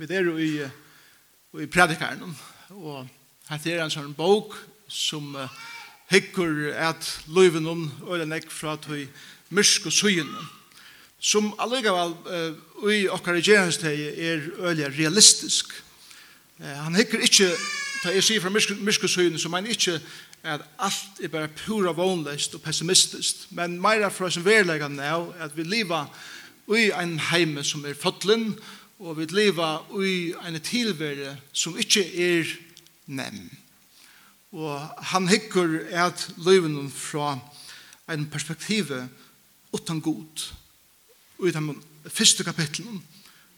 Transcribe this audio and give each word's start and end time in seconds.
Vi 0.00 0.06
er 0.16 0.22
jo 0.24 0.38
i, 0.40 0.54
i 1.60 1.66
predikaren, 1.68 2.30
og 2.70 3.02
her 3.50 3.66
er 3.68 3.82
en 3.84 3.92
sånn 3.92 4.14
bok 4.16 4.54
som 4.88 5.34
uh, 5.36 5.50
hikker 6.08 6.70
at 6.72 7.04
løyven 7.28 7.68
om 7.68 7.82
øyne 8.08 8.38
fra 8.48 8.78
til 8.80 9.10
myrsk 9.52 9.90
og 9.90 9.92
søyene, 9.92 10.46
som 11.20 11.50
allikevel 11.60 12.16
uh, 12.16 12.88
i 12.88 13.02
okkar 13.12 13.36
regeringsteg 13.42 14.00
er 14.16 14.48
øyne 14.70 14.88
realistisk. 14.88 15.76
Uh, 16.56 16.72
han 16.86 16.96
hikker 16.96 17.28
ikke, 17.28 17.52
da 18.00 18.16
jeg 18.16 18.24
sier 18.24 18.40
fra 18.40 18.56
myrsk 18.56 19.04
og 19.04 19.16
søyene, 19.18 19.36
så 19.36 19.52
mener 19.52 19.76
ikke 19.76 20.00
at 20.48 20.64
alt 20.80 21.20
er 21.20 21.28
bare 21.28 21.52
pura 21.66 21.92
vonløst 21.92 22.56
og 22.56 22.64
pessimistisk, 22.64 23.50
men 23.52 23.76
meira 23.76 24.08
fra 24.08 24.32
som 24.32 24.48
verleggende 24.48 25.04
er 25.04 25.28
at 25.44 25.52
vi 25.60 25.68
lever 25.68 26.08
i 26.72 26.88
en 26.94 27.18
heime 27.18 27.60
som 27.66 27.84
er 27.84 27.98
fotlen, 27.98 28.54
og 28.54 28.78
og 29.00 29.16
vi 29.16 29.26
leva 29.32 29.78
i 30.04 30.34
en 30.46 30.60
tilvære 30.60 31.36
som 31.52 31.78
ikke 31.80 32.04
er 32.04 32.44
nem. 33.06 33.48
Og 34.52 34.80
han 35.12 35.28
hikker 35.28 35.78
at 36.04 36.26
løven 36.36 36.90
fra 36.90 37.38
en 38.12 38.26
perspektive 38.30 39.08
utan 39.72 40.00
god 40.00 40.50
i 41.46 41.50
de 41.50 41.74
første 42.08 42.44
kapitlen 42.44 43.02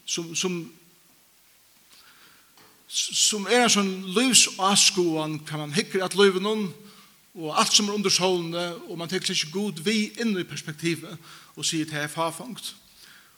som, 0.05 0.35
som 0.35 0.71
som 2.93 3.47
er 3.49 3.63
en 3.63 3.71
sånn 3.73 3.93
løvsavskoan 4.13 5.39
kan 5.47 5.63
man 5.63 5.73
hikker 5.73 6.03
at 6.05 6.13
løven 6.13 6.45
og 7.33 7.55
alt 7.57 7.73
som 7.73 7.89
er 7.89 7.97
under 7.97 8.13
solene 8.13 8.65
og 8.85 8.99
man 8.99 9.09
tenker 9.09 9.33
ikke 9.33 9.49
god 9.55 9.81
vi 9.81 10.11
inn 10.21 10.35
i 10.37 10.45
perspektivet 10.45 11.17
og 11.57 11.65
sier 11.65 11.89
til 11.89 11.97
er 12.03 12.11
fafangt 12.11 12.75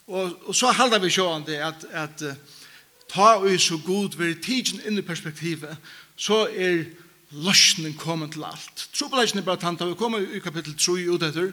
Og, 0.07 0.31
og 0.45 0.55
så 0.55 0.71
halda 0.71 0.99
vi 1.01 1.09
sjåan 1.09 1.45
det 1.47 1.57
at, 1.65 1.85
at 1.91 2.21
uh, 2.21 2.35
ta 3.09 3.39
vi 3.41 3.57
så 3.57 3.79
god 3.85 4.17
vi 4.17 4.35
tidsen 4.37 4.83
inn 4.85 4.99
i 5.01 5.05
perspektivet, 5.05 5.77
så 6.15 6.45
er 6.47 6.85
løsningen 7.31 7.97
kommet 7.97 8.31
til 8.35 8.45
alt. 8.45 8.87
Trobeleisen 8.93 9.39
er 9.39 9.47
bare 9.47 9.59
tant, 9.61 9.81
vi 9.81 9.97
kommer 9.97 10.21
i 10.21 10.39
kapittel 10.39 10.77
3 10.77 11.09
ut 11.09 11.23
etter, 11.23 11.51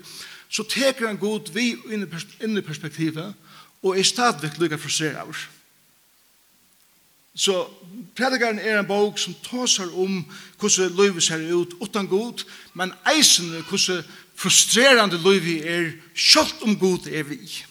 så 0.52 0.62
teker 0.68 1.08
han 1.08 1.16
god 1.16 1.48
vi 1.54 1.72
inn 1.90 2.56
i 2.58 2.64
perspektivet, 2.66 3.34
og 3.82 3.98
er 3.98 4.04
stadigvæk 4.04 4.60
lykka 4.60 4.78
av 5.18 5.28
oss. 5.28 5.48
Så 7.34 7.64
predikaren 8.14 8.58
er 8.58 8.78
en 8.78 8.86
bok 8.86 9.18
som 9.18 9.34
tåser 9.42 9.88
om 9.96 10.20
hvordan 10.60 10.96
livet 10.96 11.22
ser 11.22 11.40
ut 11.56 11.72
utan 11.80 12.06
god, 12.06 12.44
men 12.74 12.92
eisen 13.16 13.64
hvordan 13.68 14.04
frustrerande 14.36 15.16
livet 15.16 15.66
er, 15.66 15.92
selv 16.14 16.52
om 16.62 16.78
god 16.78 17.06
er 17.06 17.22
vi. 17.22 17.64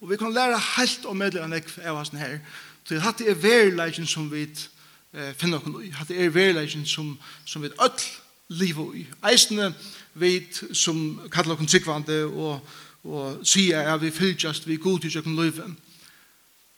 Og 0.00 0.10
vi 0.10 0.16
kan 0.16 0.32
læra 0.32 0.58
helt 0.76 1.04
om 1.04 1.16
medlemmer 1.16 1.56
nekv 1.56 1.78
av 1.84 1.96
hans 1.96 2.12
her. 2.14 2.38
Så 2.84 2.98
hatt 3.00 3.18
det 3.18 3.30
er 3.30 3.40
verleggen 3.40 4.06
som 4.06 4.28
vi 4.30 4.44
eh, 4.44 5.32
finner 5.34 5.58
oss 5.58 5.84
i. 5.84 5.90
Hatt 5.90 6.08
det 6.12 6.20
er 6.22 6.34
verleggen 6.34 6.86
som, 6.86 7.16
som 7.44 7.62
vi 7.62 7.72
ødel 7.72 8.10
livet 8.48 9.00
i. 9.00 9.06
Eisene 9.26 9.72
vi 10.14 10.46
som 10.72 11.20
kallar 11.32 11.56
oss 11.56 11.70
tryggvande 11.70 12.24
og, 12.26 12.60
og 13.04 13.40
sier 13.46 13.88
at 13.92 14.02
vi 14.02 14.10
fylltjast 14.10 14.68
vi 14.68 14.76
god 14.76 15.04
i 15.04 15.10
sjøkken 15.10 15.36
livet. 15.36 15.74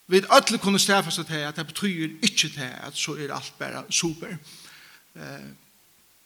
Vi 0.09 0.23
ødel 0.25 0.57
kunne 0.57 0.79
stafast 0.79 1.21
til 1.27 1.45
at 1.45 1.55
det 1.55 1.67
betyr 1.67 2.17
ikke 2.23 2.49
til 2.49 2.71
at 2.81 2.97
så 2.97 3.13
er 3.19 3.33
alt 3.33 3.53
bare 3.59 3.83
super. 3.89 4.33
Eh, 5.15 5.49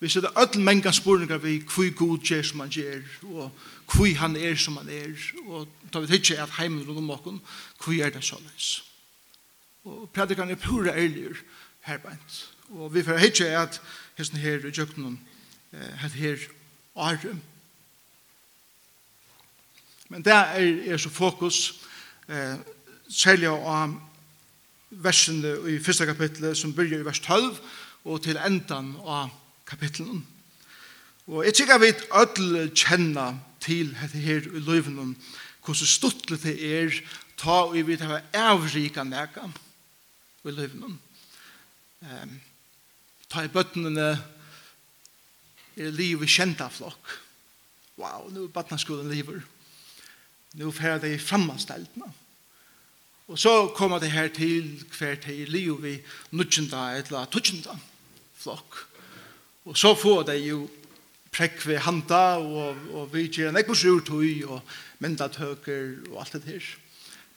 Vi 0.04 0.10
ser 0.10 0.22
det 0.22 0.36
öll 0.36 0.60
menga 0.60 0.92
spurningar 0.92 1.38
vi 1.40 1.62
kvui 1.64 1.94
god 1.96 2.26
gjer 2.28 2.44
som 2.44 2.60
han 2.60 2.70
gjer, 2.70 3.04
og 3.24 3.52
kvui 3.88 4.12
han 4.20 4.36
er 4.36 4.56
som 4.60 4.76
han 4.76 4.90
er, 4.92 5.12
og 5.48 5.68
ta 5.94 6.02
vi 6.04 6.10
tidsje 6.12 6.42
at 6.44 6.58
heimen 6.58 6.82
rundt 6.84 7.00
om 7.00 7.12
okken, 7.14 7.38
kvui 7.80 8.02
er 8.04 8.10
det 8.12 8.24
såleis. 8.24 8.82
Og 9.88 10.10
predikan 10.12 10.50
er 10.52 10.60
pura 10.60 10.92
ærligur 10.92 11.40
herbeint. 11.88 12.36
Og 12.76 12.92
vi 12.92 13.04
får 13.04 13.18
hitje 13.18 13.48
at 13.56 13.78
hesten 14.18 14.42
her 14.44 14.66
i 14.68 14.72
jøknen, 14.76 15.22
het 15.72 16.12
her 16.12 16.42
åre. 16.96 17.36
Men 20.10 20.26
det 20.26 20.34
er, 20.34 20.92
er 20.94 20.98
så 20.98 21.10
fokus, 21.10 21.80
eh, 22.28 22.60
særlig 23.10 23.48
av 23.48 23.96
versene 24.90 25.56
i 25.72 25.80
første 25.80 26.06
kapitlet 26.06 26.58
som 26.58 26.76
byrjar 26.76 27.00
i 27.00 27.08
vers 27.08 27.24
12, 27.24 27.56
og 28.04 28.22
til 28.24 28.38
endan 28.44 28.98
av 29.08 29.32
kapitlen. 29.68 30.24
Og 31.28 31.46
jeg 31.46 31.54
tykker 31.54 31.80
vi 31.80 31.94
ødel 32.20 32.72
kjenner 32.76 33.40
til 33.64 33.94
dette 33.96 34.20
her 34.20 34.44
i 34.44 34.60
løyven 34.60 35.16
hvordan 35.64 35.88
stuttelig 35.88 36.42
det 36.44 36.56
er 36.60 36.98
ta 37.40 37.64
og 37.70 37.78
vi 37.88 37.96
tar 37.98 38.12
hva 38.12 38.20
avrika 38.52 39.04
neka 39.08 39.48
i 40.44 40.52
løyven. 40.52 40.98
Um, 42.04 42.34
ta 43.32 43.46
i 43.46 43.52
bøttene 43.52 44.10
er 45.78 45.96
livet 45.96 46.30
kjenta 46.30 46.68
flokk. 46.70 47.16
Wow, 47.98 48.28
nu 48.34 48.44
er 48.44 48.52
bøttene 48.52 49.08
lever. 49.08 49.40
Nu 50.54 50.72
fer 50.72 51.00
det 51.00 51.16
i. 51.16 52.02
Og 53.28 53.40
så 53.40 53.72
kommer 53.76 54.00
det 54.00 54.12
her 54.12 54.28
til 54.28 54.84
hver 54.98 55.16
til 55.16 55.50
liv 55.50 55.86
i 55.86 55.98
nudjenta 56.32 56.92
eller 56.98 57.26
tutjenta 57.26 57.78
flokk. 58.38 58.93
Og 59.66 59.78
så 59.78 59.94
får 59.96 60.24
det 60.28 60.40
jo 60.44 60.66
prekk 61.34 61.68
ved 61.68 61.80
handa, 61.86 62.38
og, 62.38 62.78
og 62.94 63.14
vi 63.14 63.28
gjør 63.28 63.50
en 63.50 63.60
ekkos 63.62 63.86
urtøy, 63.90 64.44
og 64.46 64.62
myndatøker, 65.04 66.10
og 66.12 66.22
alt 66.22 66.34
det 66.38 66.44
her. 66.52 66.70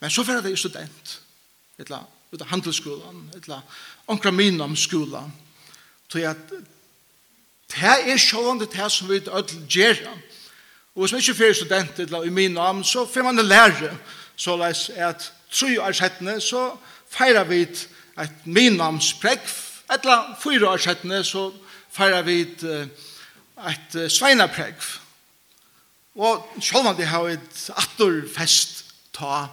Men 0.01 0.11
så 0.11 0.25
får 0.25 0.43
det 0.45 0.53
jo 0.53 0.63
student, 0.67 1.19
etla, 1.81 2.03
ut 2.33 2.43
av 2.43 2.51
handelsskolan, 2.51 3.23
etla, 3.37 3.61
onkra 4.11 4.33
min 4.35 4.61
om 4.61 4.77
skolan, 4.77 5.33
til 6.13 6.27
at 6.29 6.51
det 7.73 7.95
er 8.13 8.21
sjående 8.21 8.69
det 8.71 8.91
som 8.93 9.09
vi 9.11 9.23
ødel 9.23 9.67
gjør. 9.69 10.03
Og 10.95 11.03
hvis 11.03 11.13
man 11.13 11.23
ikke 11.23 11.39
får 11.41 11.59
student, 11.63 12.01
etla, 12.05 12.23
i 12.25 12.31
min 12.31 12.59
om, 12.59 12.85
så 12.85 13.07
får 13.07 13.23
man 13.23 13.43
lære, 13.47 13.95
så 14.37 14.57
leis 14.57 14.91
at 14.91 15.33
tru 15.51 15.79
år 15.81 15.93
settene, 15.97 16.41
så 16.41 16.77
feirar 17.09 17.49
vi 17.49 17.63
et 17.65 18.45
minnamsprekk, 18.45 19.47
etla 19.95 20.19
fyra 20.43 20.75
år 20.75 20.83
settene, 20.83 21.25
så 21.25 21.49
feirar 21.51 21.66
færa 21.97 22.21
vid 22.27 22.63
et 22.67 23.97
sveinapregg. 24.13 24.75
Og 26.17 26.45
selv 26.61 26.87
om 26.87 26.97
det 26.97 27.07
har 27.07 27.29
et 27.29 27.71
atterfest 27.77 28.85
ta, 29.17 29.47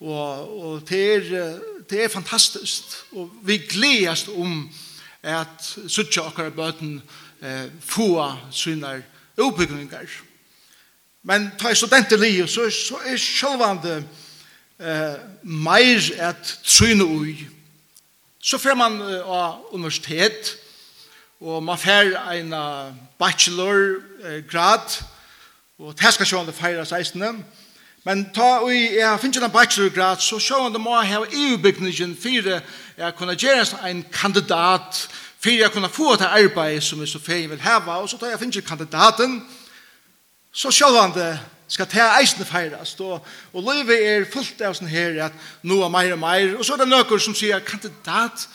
og, 0.00 0.58
og 0.60 0.88
det, 0.88 1.14
er, 1.14 1.58
det 1.90 2.04
er 2.04 2.08
fantastisk. 2.08 2.82
Og 3.12 3.30
vi 3.42 3.58
gledes 3.58 4.28
om 4.28 4.68
at 5.22 5.78
suttje 5.88 6.22
akkurat 6.22 6.54
bøten 6.54 7.02
eh, 7.42 7.64
få 7.80 8.32
sine 8.52 9.02
oppbygninger. 9.38 10.06
Men 11.22 11.50
ta 11.58 11.72
i 11.72 11.74
studenter 11.74 12.16
liv, 12.16 12.46
så, 12.48 12.70
så 12.70 13.00
er 13.04 13.16
sjølvande 13.18 13.96
eh, 14.78 15.16
meir 15.42 16.12
at 16.22 16.58
tryne 16.64 17.04
ui. 17.04 17.34
Så 18.38 18.60
fer 18.62 18.76
man 18.78 19.00
eh, 19.00 19.24
av 19.24 19.72
universitet, 19.72 20.54
og 21.40 21.62
man 21.62 21.78
får 21.78 22.32
en 22.32 22.54
bachelorgrad, 23.18 25.02
og 25.78 25.94
det 26.00 26.14
skal 26.14 26.26
the 26.26 26.52
fire 26.52 26.86
16. 26.86 27.44
Men 28.04 28.30
ta 28.34 28.42
og 28.62 28.70
jeg 28.72 29.18
finner 29.20 29.44
en 29.44 29.50
bachelorgrad, 29.50 30.16
så 30.16 30.68
the 30.70 30.78
må 30.78 31.02
how 31.02 31.24
ha 31.24 31.30
EU-bygningen 31.32 32.16
for 32.16 32.60
jeg 32.98 33.14
kunne 33.16 33.34
gjøre 33.34 33.90
en 33.90 34.06
kandidat, 34.12 35.08
for 35.40 35.50
jeg 35.50 35.70
kunne 35.70 35.88
få 35.88 36.16
det 36.16 36.24
arbeid 36.30 36.80
som 36.80 37.00
jeg 37.00 37.08
så 37.08 37.18
ferie 37.18 37.48
vil 37.48 37.60
hava, 37.60 37.92
og 37.92 38.08
så 38.08 38.18
tar 38.18 38.26
jeg 38.26 38.38
finner 38.38 38.60
kandidaten, 38.60 39.42
så 40.52 40.70
sjående 40.70 41.40
skal 41.68 41.86
ta 41.86 42.20
eisene 42.20 42.44
feiras 42.44 43.00
Og, 43.00 43.26
og 43.52 43.74
livet 43.74 44.08
er 44.08 44.24
fullt 44.32 44.60
av 44.62 44.74
sånn 44.74 44.88
her, 44.88 45.18
at 45.24 45.32
nå 45.62 45.82
er 45.82 45.88
mer 45.88 46.12
og 46.12 46.18
mer. 46.18 46.54
Og 46.58 46.64
så 46.64 46.74
er 46.74 46.84
det 46.84 46.88
noen 46.88 47.20
som 47.20 47.34
sier, 47.34 47.58
kandidat, 47.58 48.48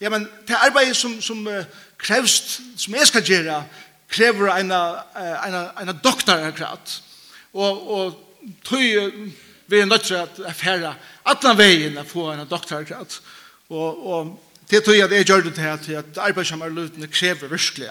ja, 0.00 0.10
men 0.10 0.28
det 0.46 0.58
arbeidet 0.58 0.96
som, 0.96 1.20
som 1.22 1.46
uh, 1.46 1.64
krevst, 1.98 2.60
som 2.78 2.94
jeg 2.94 3.10
skal 3.10 3.26
gjøre, 3.26 3.58
krever 4.08 4.54
en, 4.54 4.72
en, 4.72 5.58
en 5.82 6.00
doktor 6.04 6.46
akkurat. 6.48 6.94
Og, 7.52 7.84
og 7.90 8.50
tøy 8.64 9.30
vi 9.68 9.80
er 9.80 9.88
nødt 9.88 10.06
til 10.08 10.16
at 10.16 10.38
affære 10.48 10.94
alle 11.28 11.54
veien 11.58 11.98
å 12.00 12.06
få 12.08 12.30
en 12.32 12.46
doktor 12.48 12.80
akkurat. 12.80 13.18
Og, 13.68 14.06
og 14.06 14.30
det 14.70 14.80
tøy 14.84 15.02
at 15.04 15.12
jeg 15.12 15.28
gjør 15.28 15.44
det 15.48 15.54
til 15.58 15.68
at, 15.68 15.88
at 16.00 16.22
arbeidsommerlutene 16.30 17.08
krever 17.12 17.52
virkelig 17.52 17.90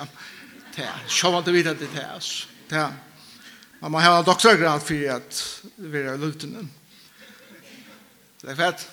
det. 0.78 0.90
Sjåvann 1.10 1.46
det 1.46 1.54
videre 1.56 1.78
til 1.78 1.90
oss 2.14 2.48
Det 2.70 2.88
Man 3.82 3.94
må 3.94 4.02
ha 4.02 4.18
en 4.18 4.26
doktorgrad 4.26 4.82
for 4.82 5.10
at 5.14 5.42
vi 5.78 6.00
er 6.02 6.18
lutene. 6.18 6.64
Det 8.42 8.50
er 8.50 8.58
fett. 8.58 8.88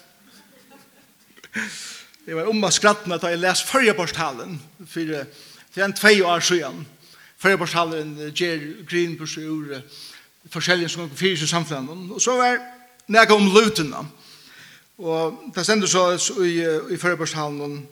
Det 2.27 2.33
var 2.33 2.47
om 2.49 2.65
å 2.65 2.71
skrattene 2.73 3.19
jag 3.21 3.39
läste 3.39 3.79
leste 3.79 4.59
för 4.89 5.27
det 5.75 5.81
är 5.81 5.85
en 5.85 5.93
två 5.93 6.09
år 6.09 6.41
sedan. 6.41 6.87
Førjeborstalen 7.39 8.33
ger 8.35 8.87
grinn 8.89 9.19
på 9.19 9.27
seg 9.27 9.45
ur 9.45 9.83
forskjellige 10.49 10.89
som 10.89 11.03
går 11.03 11.17
fyrir 11.17 11.43
i 11.43 11.47
samfunnet. 11.47 12.13
Og 12.15 12.23
så 12.23 12.37
var 12.37 12.61
det 13.07 13.31
om 13.31 13.51
lutene. 13.53 14.07
Og 14.99 15.51
det 15.55 15.65
stender 15.65 15.87
så 15.87 16.17
i, 16.45 16.63
i 16.95 16.97
førjeborstalen 16.97 17.89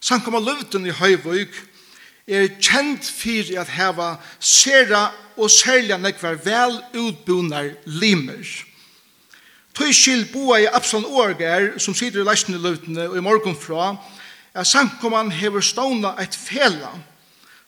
Sankom 0.00 0.34
av 0.34 0.48
i 0.86 0.90
Høyvøyk 0.92 1.54
er 2.26 2.48
kjent 2.60 3.04
fyrir 3.04 3.60
at 3.60 3.68
heva 3.68 4.16
sera 4.40 5.10
og 5.36 5.50
særlig 5.50 5.98
nekvar 5.98 6.38
vel 6.44 6.78
utbunar 6.94 7.74
limer. 7.84 8.40
Og 8.40 8.75
Tøy 9.76 9.92
skil 9.92 10.22
boa 10.32 10.56
i 10.62 10.68
Absalon 10.72 11.04
Årger, 11.04 11.74
som 11.78 11.94
sitter 11.94 12.22
i 12.22 12.24
leisene 12.24 12.56
løvdene 12.56 13.10
og 13.10 13.18
i 13.18 13.24
morgon 13.24 13.56
fra, 13.60 13.90
er 14.56 14.64
samkomman 14.64 15.28
hever 15.36 15.60
stående 15.60 16.14
eit 16.16 16.36
fela, 16.36 16.94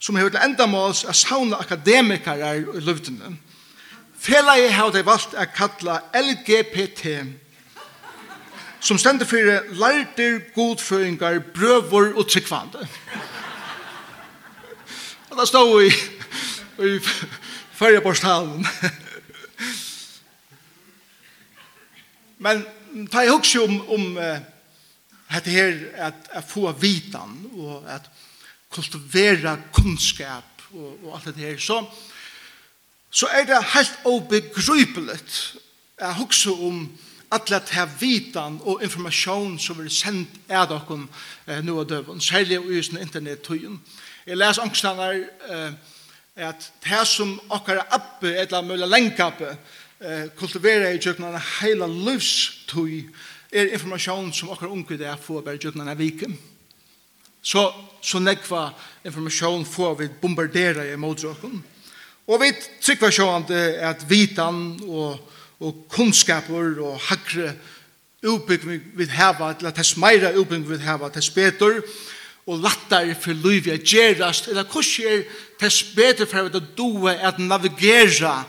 som 0.01 0.17
hever 0.17 0.33
til 0.33 0.41
endamåls 0.47 1.03
er 1.05 1.13
sauna 1.13 1.59
akademikere 1.61 2.55
i 2.57 2.81
løvdene. 2.81 3.35
Fela 4.19 4.55
Felaget 4.55 4.73
har 4.73 4.91
de 4.95 5.05
valgt 5.05 5.37
å 5.37 5.45
kalla 5.53 5.99
LGBT, 6.17 7.13
som 8.81 8.99
stender 8.99 9.29
for 9.29 9.53
lærter, 9.77 10.41
godføringar, 10.55 11.43
brøvor 11.55 12.15
og 12.17 12.29
tryggvande. 12.31 12.89
Og 15.29 15.37
det 15.37 15.49
stod 15.51 15.83
i, 15.83 15.93
i 16.89 16.99
førre 17.77 18.01
Men 22.39 22.65
ta 23.11 23.25
jeg 23.25 23.35
også 23.35 23.65
om, 23.65 23.81
om 23.91 24.05
uh, 24.17 24.39
dette 25.35 25.51
her, 25.51 25.79
at 26.09 26.29
jeg 26.35 26.45
får 26.49 26.73
vitan, 26.81 27.39
og 27.53 27.85
at 27.91 28.11
kultivera 28.71 29.57
kunnskap, 29.73 30.63
og, 30.73 30.99
og 31.05 31.17
alt 31.17 31.35
det 31.37 31.45
her, 31.45 31.59
så, 31.59 31.83
så 33.11 33.27
er 33.33 33.45
det 33.49 33.65
helt 33.75 33.99
obegrypeligt 34.05 35.59
jeg 36.01 36.17
også 36.21 36.53
om 36.53 36.99
alle 37.31 37.61
ta 37.67 37.85
vitan 38.01 38.61
og 38.63 38.83
informasjon 38.83 39.59
som 39.61 39.79
vil 39.81 39.91
sendt 39.93 40.37
av 40.49 40.69
dere 40.71 40.99
eh, 41.47 41.61
nå 41.65 41.75
og 41.83 41.89
døven, 41.91 42.21
særlig 42.21 42.61
i 42.63 42.79
internettøyen. 43.01 43.81
Jeg 44.27 44.39
leser 44.39 44.63
angstene 44.63 45.09
eh, 45.51 45.73
at 46.37 46.71
det 46.85 47.03
som 47.09 47.35
dere 47.51 47.85
appe, 47.91 48.31
eller 48.31 48.59
annet 48.59 48.71
mulig 48.71 48.89
lenkappe, 48.89 49.57
eh, 50.01 50.29
kultivera 50.39 50.93
i 50.93 51.01
tjøkken 51.03 51.29
en 51.29 51.41
heila 51.61 51.87
livstøy 51.87 53.09
er 53.53 53.73
informasjon 53.73 54.33
som 54.37 54.53
okkar 54.53 54.71
unge 54.73 54.99
det 54.99 55.09
er 55.09 55.21
få 55.21 55.41
bare 55.41 55.61
tjøkken 55.61 55.87
en 55.87 55.99
vike. 55.99 56.29
Så, 57.43 57.65
så 58.03 58.21
nekva 58.21 58.69
informasjon 59.07 59.65
får 59.67 59.99
vi 60.03 60.11
bombardera 60.21 60.85
i 60.85 60.99
motsøkken. 61.01 61.63
Og 62.29 62.43
vi 62.43 62.53
trykker 62.85 63.15
sjåan 63.15 63.47
at 63.49 64.05
vitan 64.11 64.77
og, 64.85 65.17
og 65.65 65.85
kunnskaper 65.89 66.77
og 66.85 67.01
hakre 67.09 67.55
utbygging 68.23 68.83
vi 68.99 69.07
hava, 69.15 69.55
eller 69.55 69.73
tess 69.73 69.97
meira 69.97 70.35
uppbygg 70.37 70.67
vi 70.69 70.79
hava, 70.83 71.09
tess 71.15 71.31
betur, 71.31 71.81
og 72.49 72.63
lattar 72.65 73.11
for 73.21 73.37
livet 73.37 73.85
gerast 73.85 74.49
eller 74.49 74.65
hvordan 74.65 75.13
er 75.13 75.25
tess 75.61 75.83
betur 75.95 76.27
for 76.27 76.49
at 76.49 76.71
doa 76.77 77.13
at 77.29 77.39
navigera 77.39 78.41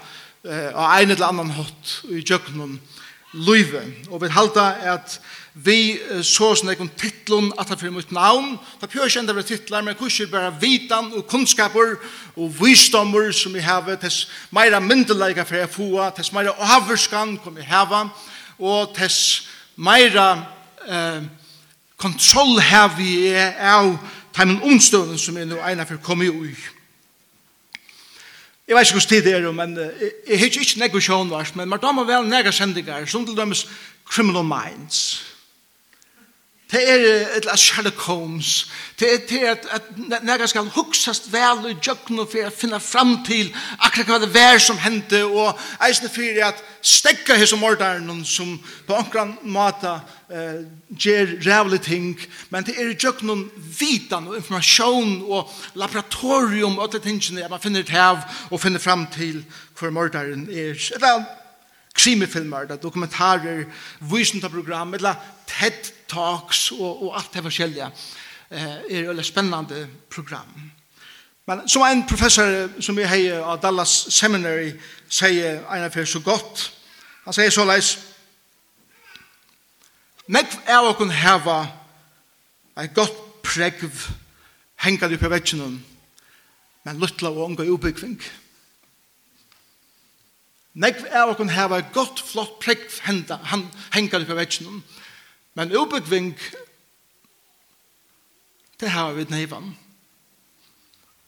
eh, 0.49 0.71
av 0.73 0.95
en 0.97 1.11
eller 1.11 1.27
annan 1.27 1.51
hatt 1.53 1.99
i 2.09 2.23
jöknum 2.25 2.79
løyve. 3.33 3.83
Og 4.09 4.21
vi 4.23 4.31
halda 4.33 4.71
at 4.95 5.19
vi 5.53 5.99
så 6.23 6.51
sånn 6.55 6.71
ekon 6.73 6.91
titlun 6.97 7.49
at 7.59 7.69
han 7.69 7.79
fyrir 7.79 7.93
mitt 7.93 8.13
navn. 8.15 8.55
Da 8.79 8.87
pjør 8.89 9.11
kjent 9.11 9.33
vi 9.35 9.43
titlar, 9.43 9.83
men 9.83 9.97
kurser 9.97 10.29
bare 10.31 10.53
vitan 10.61 11.11
og 11.17 11.27
kunnskaper 11.29 11.97
og 12.35 12.53
visdommer 12.61 13.31
som 13.35 13.53
vi 13.53 13.63
hava, 13.65 13.97
tess 13.99 14.27
meira 14.55 14.79
myndelega 14.79 15.45
fyrir 15.45 15.65
jeg 15.65 15.73
fua, 15.73 16.09
tess 16.15 16.31
meira 16.33 16.55
avvurskan 16.77 17.37
kom 17.43 17.57
vi 17.59 17.67
hava, 17.67 18.07
og 18.59 18.95
tess 18.95 19.49
meira 19.75 20.31
eh, 20.87 21.21
kontroll 21.99 22.59
hevi 22.63 23.33
av 23.35 23.95
teimen 24.35 24.61
omstående 24.63 25.19
som 25.19 25.37
er 25.37 25.49
nu 25.49 25.59
eina 25.59 25.87
fyrir 25.87 26.03
komi 26.05 26.29
ui. 26.31 26.55
Jeg 28.69 28.77
vet 28.77 28.85
ikke 28.85 28.99
hvordan 28.99 29.09
tid 29.09 29.23
det 29.25 29.33
er, 29.33 29.51
men 29.51 29.71
jeg 30.29 30.39
har 30.39 30.45
ikke 30.45 30.79
nekve 30.79 31.01
sjånvars, 31.01 31.55
men 31.57 31.69
man 31.69 31.79
damer 31.81 32.05
vel 32.05 32.27
nega 32.29 32.51
sendinger, 32.53 33.07
som 33.09 33.25
til 33.25 33.33
dømes 33.37 33.63
Criminal 34.05 34.45
Minds. 34.45 34.99
Det 36.69 36.81
er 36.85 37.03
et 37.37 37.45
la 37.45 37.55
Sherlock 37.57 37.97
Holmes. 38.05 38.67
Det 38.99 39.07
er 39.13 39.21
til 39.27 39.45
at, 39.49 39.63
at 39.71 39.87
nega 40.21 40.45
skal 40.45 40.69
huksast 40.69 41.31
vel 41.33 41.71
i 41.71 41.77
djøkken 41.81 42.19
for 42.21 42.45
å 42.45 42.51
finne 42.53 42.79
fram 42.83 43.15
til 43.25 43.49
akkurat 43.79 44.11
hva 44.11 44.19
det 44.21 44.29
vær 44.35 44.61
som 44.61 44.77
hendte 44.77 45.23
og 45.25 45.57
eisne 45.87 46.11
for 46.13 46.43
at 46.45 46.61
stekka 46.85 47.39
hos 47.41 47.55
mordaren 47.57 48.21
som 48.25 48.53
på 48.85 48.99
akkurat 49.01 49.41
måte 49.49 49.95
eh, 50.29 50.61
gjør 50.93 51.33
rævlig 51.47 51.81
ting 51.89 52.13
men 52.53 52.67
det 52.67 52.77
er 52.77 52.93
i 52.93 52.99
djøkken 53.01 53.49
vitan 53.79 54.29
og 54.29 54.37
informasjon 54.37 55.17
og 55.25 55.49
laboratorium 55.73 56.77
og 56.77 56.85
alle 56.85 57.01
tingene 57.01 57.47
at 57.47 57.51
man 57.51 57.65
finner 57.65 57.81
et 57.81 57.97
hev 57.97 58.21
og 58.51 58.61
finner 58.61 58.83
fram 58.83 59.07
til 59.15 59.41
hva 59.79 59.89
mordaren 59.95 60.45
er. 60.53 60.77
Det 60.77 61.01
er 61.01 61.25
krimifilmer, 61.99 62.65
det 62.69 62.79
dokumentarer, 62.83 63.65
visentaprogram, 63.99 64.93
eller 64.93 65.15
TED 65.47 65.91
Talks 66.07 66.71
og, 66.71 67.03
og 67.03 67.17
alt 67.19 67.33
det 67.33 67.43
forskjellige. 67.43 67.91
Eh, 68.49 68.97
er 68.97 69.11
et 69.11 69.25
spennende 69.25 69.87
program. 70.09 70.71
Men 71.45 71.67
som 71.69 71.81
en 71.81 72.07
professor 72.07 72.69
som 72.81 72.97
vi 72.97 73.03
har 73.03 73.41
av 73.41 73.61
Dallas 73.61 73.89
Seminary 74.09 74.71
sier 75.09 75.63
en 75.65 75.85
av 75.85 76.05
så 76.05 76.19
godt, 76.21 76.71
han 77.25 77.33
sier 77.33 77.49
så 77.49 77.65
leis, 77.65 77.97
Nekv 80.29 80.59
er 80.69 80.85
å 80.85 80.93
kunne 80.93 81.15
heva 81.17 81.63
et 82.77 82.93
godt 82.93 83.15
pregv 83.41 84.03
hengad 84.85 85.15
i 85.15 85.17
på 85.17 85.31
vetsjonen, 85.31 85.79
men 86.85 86.99
luttla 87.01 87.31
og 87.33 87.47
unga 87.47 87.65
i 87.65 87.71
ubyggving. 87.73 88.13
Nekv 88.13 88.48
Nekv 90.79 91.09
av 91.11 91.33
okon 91.33 91.51
hava 91.51 91.81
et 91.81 91.91
godt, 91.91 92.21
flott 92.23 92.55
prekv 92.63 93.01
hengar 93.03 94.23
på 94.25 94.37
vetsjonen. 94.37 94.79
Men 95.59 95.73
ubegving, 95.75 96.31
det 98.79 98.91
har 98.93 99.11
vi 99.17 99.25
neivan. 99.27 99.73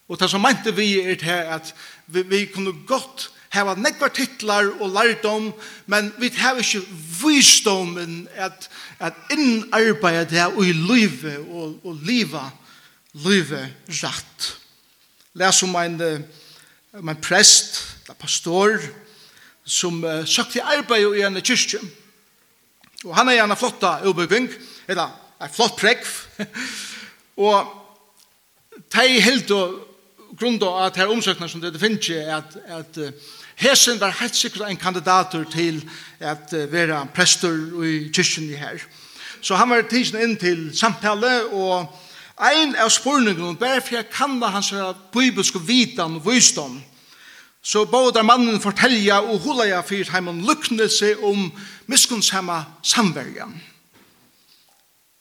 Og 0.07 0.19
det 0.19 0.29
som 0.31 0.43
mente 0.43 0.71
vi 0.75 1.01
er 1.01 1.19
til 1.19 1.51
at 1.55 1.73
vi, 2.07 2.23
vi 2.27 2.45
kunne 2.51 2.73
godt 2.87 3.27
hava 3.51 3.75
nekva 3.75 4.07
titlar 4.15 4.69
og 4.79 4.93
lærdom, 4.95 5.51
men 5.91 6.13
vi 6.19 6.31
har 6.37 6.59
ikke 6.59 6.85
visdomen 7.19 8.29
at, 8.39 8.69
at 8.99 9.19
innarbeida 9.35 10.23
det 10.31 10.47
og 10.47 10.63
i 10.63 10.71
livet 10.71 11.43
og, 11.49 11.75
og 11.83 11.99
livet, 12.07 12.55
livet 13.19 13.67
rett. 13.99 14.51
Les 15.35 15.63
om 15.63 15.75
en, 15.75 16.01
en 16.95 17.15
prest, 17.23 17.81
en 18.07 18.19
pastor, 18.19 18.79
en 18.79 19.10
som 19.71 20.01
uh, 20.03 20.21
søkte 20.27 20.63
arbeid 20.63 21.15
i 21.15 21.23
en 21.25 21.39
kyrkje. 21.39 21.79
Og 23.05 23.15
han 23.17 23.29
er 23.29 23.39
gjerne 23.39 23.57
flotta 23.57 23.93
ubygging, 24.05 24.49
eller 24.91 25.13
en 25.41 25.53
flott 25.53 25.77
prekv. 25.79 26.09
og 27.47 27.77
de 28.91 29.21
helt 29.23 29.53
og 29.55 29.79
grunn 30.39 30.59
av 30.63 30.87
at 30.87 30.99
her 30.99 31.11
omsøkene 31.11 31.49
som 31.49 31.61
det 31.63 31.79
finnes 31.79 32.09
er 32.13 32.35
at, 32.41 32.57
at 32.67 32.99
uh, 32.99 33.37
Hesen 33.61 33.99
var 34.01 34.15
helt 34.17 34.35
sikkert 34.35 34.65
en 34.67 34.79
kandidater 34.79 35.43
til 35.51 35.83
at 36.19 36.53
uh, 36.53 36.65
være 36.71 37.05
prester 37.15 37.55
i 37.85 37.95
kyrkjen 38.13 38.51
i 38.51 38.59
her. 38.59 38.83
Så 39.41 39.57
han 39.57 39.69
var 39.69 39.87
tidsen 39.89 40.21
inn 40.21 40.35
til 40.37 40.69
samtale, 40.77 41.47
og 41.49 41.89
ein 42.41 42.75
av 42.77 42.89
spurningene, 42.93 43.57
bare 43.57 43.81
for 43.81 43.97
jeg 43.97 44.09
kan 44.13 44.37
da 44.41 44.51
hans 44.53 44.73
bibelske 45.13 45.61
vitan 45.65 46.19
og 46.19 46.25
visdom, 46.27 46.79
så 47.61 47.85
båda 47.85 48.23
mannen 48.23 48.61
fortelja 48.61 49.19
og 49.21 49.43
hula 49.43 49.67
ja 49.69 49.81
fyrt 49.85 50.09
heimann 50.09 50.41
luknelse 50.45 51.13
om 51.21 51.51
miskunnshemma 51.85 52.63
samverjan. 52.83 53.53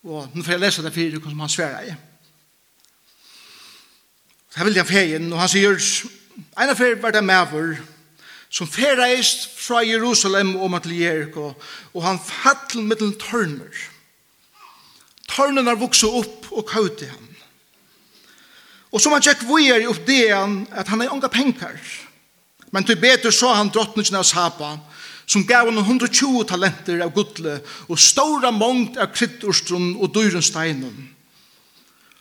Og 0.09 0.33
nå 0.33 0.45
får 0.45 0.57
jeg 0.57 0.63
lese 0.63 0.85
det 0.85 0.95
fyrt 0.95 1.21
som 1.21 1.41
han 1.45 1.53
sverar 1.53 1.85
i. 1.85 1.95
Det 4.51 4.59
er 4.61 4.67
veldig 4.67 4.87
fegin, 4.89 5.33
og 5.33 5.39
han 5.39 5.51
sier, 5.53 5.77
Einar 6.59 6.75
fyrir 6.75 6.99
var 7.03 7.13
det 7.15 7.23
maver, 7.23 7.77
som 8.51 8.67
ferreist 8.67 9.47
fra 9.61 9.85
Jerusalem 9.87 10.57
og 10.57 10.83
til 10.83 10.97
Jericho, 10.99 11.53
og 11.95 12.03
han 12.03 12.19
fattel 12.19 12.83
mittel 12.83 13.13
tørner. 13.21 13.71
Tørnene 15.29 15.77
vokset 15.79 16.11
opp 16.11 16.49
og 16.51 16.67
kaute 16.67 17.07
han. 17.07 17.27
Og 18.91 19.01
som 19.01 19.13
han 19.13 19.23
tjekk 19.23 19.45
vujer 19.47 19.85
i 19.85 19.87
opp 19.87 20.03
det 20.09 20.33
han, 20.33 20.65
at 20.73 20.89
han 20.89 21.05
er 21.05 21.13
unga 21.15 21.29
penkar, 21.31 21.77
og 21.79 22.10
Men 22.71 22.87
til 22.87 22.99
betur 23.01 23.35
så 23.35 23.55
han 23.57 23.73
drottningen 23.75 24.21
av 24.21 24.27
Sapa, 24.29 24.77
som 25.31 25.47
gav 25.47 25.69
henne 25.69 25.83
120 25.85 26.45
talenter 26.51 27.03
av 27.05 27.13
gudle, 27.15 27.61
og 27.89 27.99
stora 27.99 28.51
mångt 28.55 28.99
av 28.99 29.13
kryddorstrun 29.15 29.97
og 30.01 30.11
dyrunsteinen. 30.15 31.09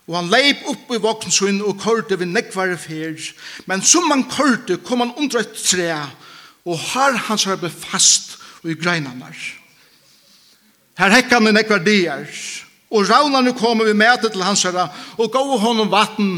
Og 0.09 0.15
han 0.17 0.29
leip 0.29 0.65
opp 0.69 0.93
i 0.93 1.01
voksnsun 1.01 1.61
og 1.61 1.81
kørte 1.81 2.17
ved 2.17 2.31
nekvare 2.33 2.77
fer, 2.81 3.17
men 3.69 3.85
som 3.85 4.09
han 4.09 4.25
kørte 4.29 4.79
kom 4.85 5.05
han 5.05 5.13
under 5.17 5.41
et 5.41 5.57
tre, 5.57 5.91
og 6.65 6.77
har 6.91 7.17
hans 7.29 7.45
har 7.49 7.61
fast 7.69 8.37
og 8.63 8.73
i 8.73 8.77
greinanar. 8.77 9.37
Her 10.99 11.13
hekk 11.15 11.31
han 11.31 11.47
i 11.47 11.53
nekvar 11.55 11.83
dier, 11.85 12.25
og 12.89 13.05
raunarne 13.07 13.53
kom 13.57 13.85
vi 13.85 13.93
med 13.93 14.25
til 14.25 14.43
hans 14.43 14.65
herre, 14.67 14.89
og 15.17 15.31
gav 15.31 15.53
honom 15.61 15.91
vatten 15.93 16.33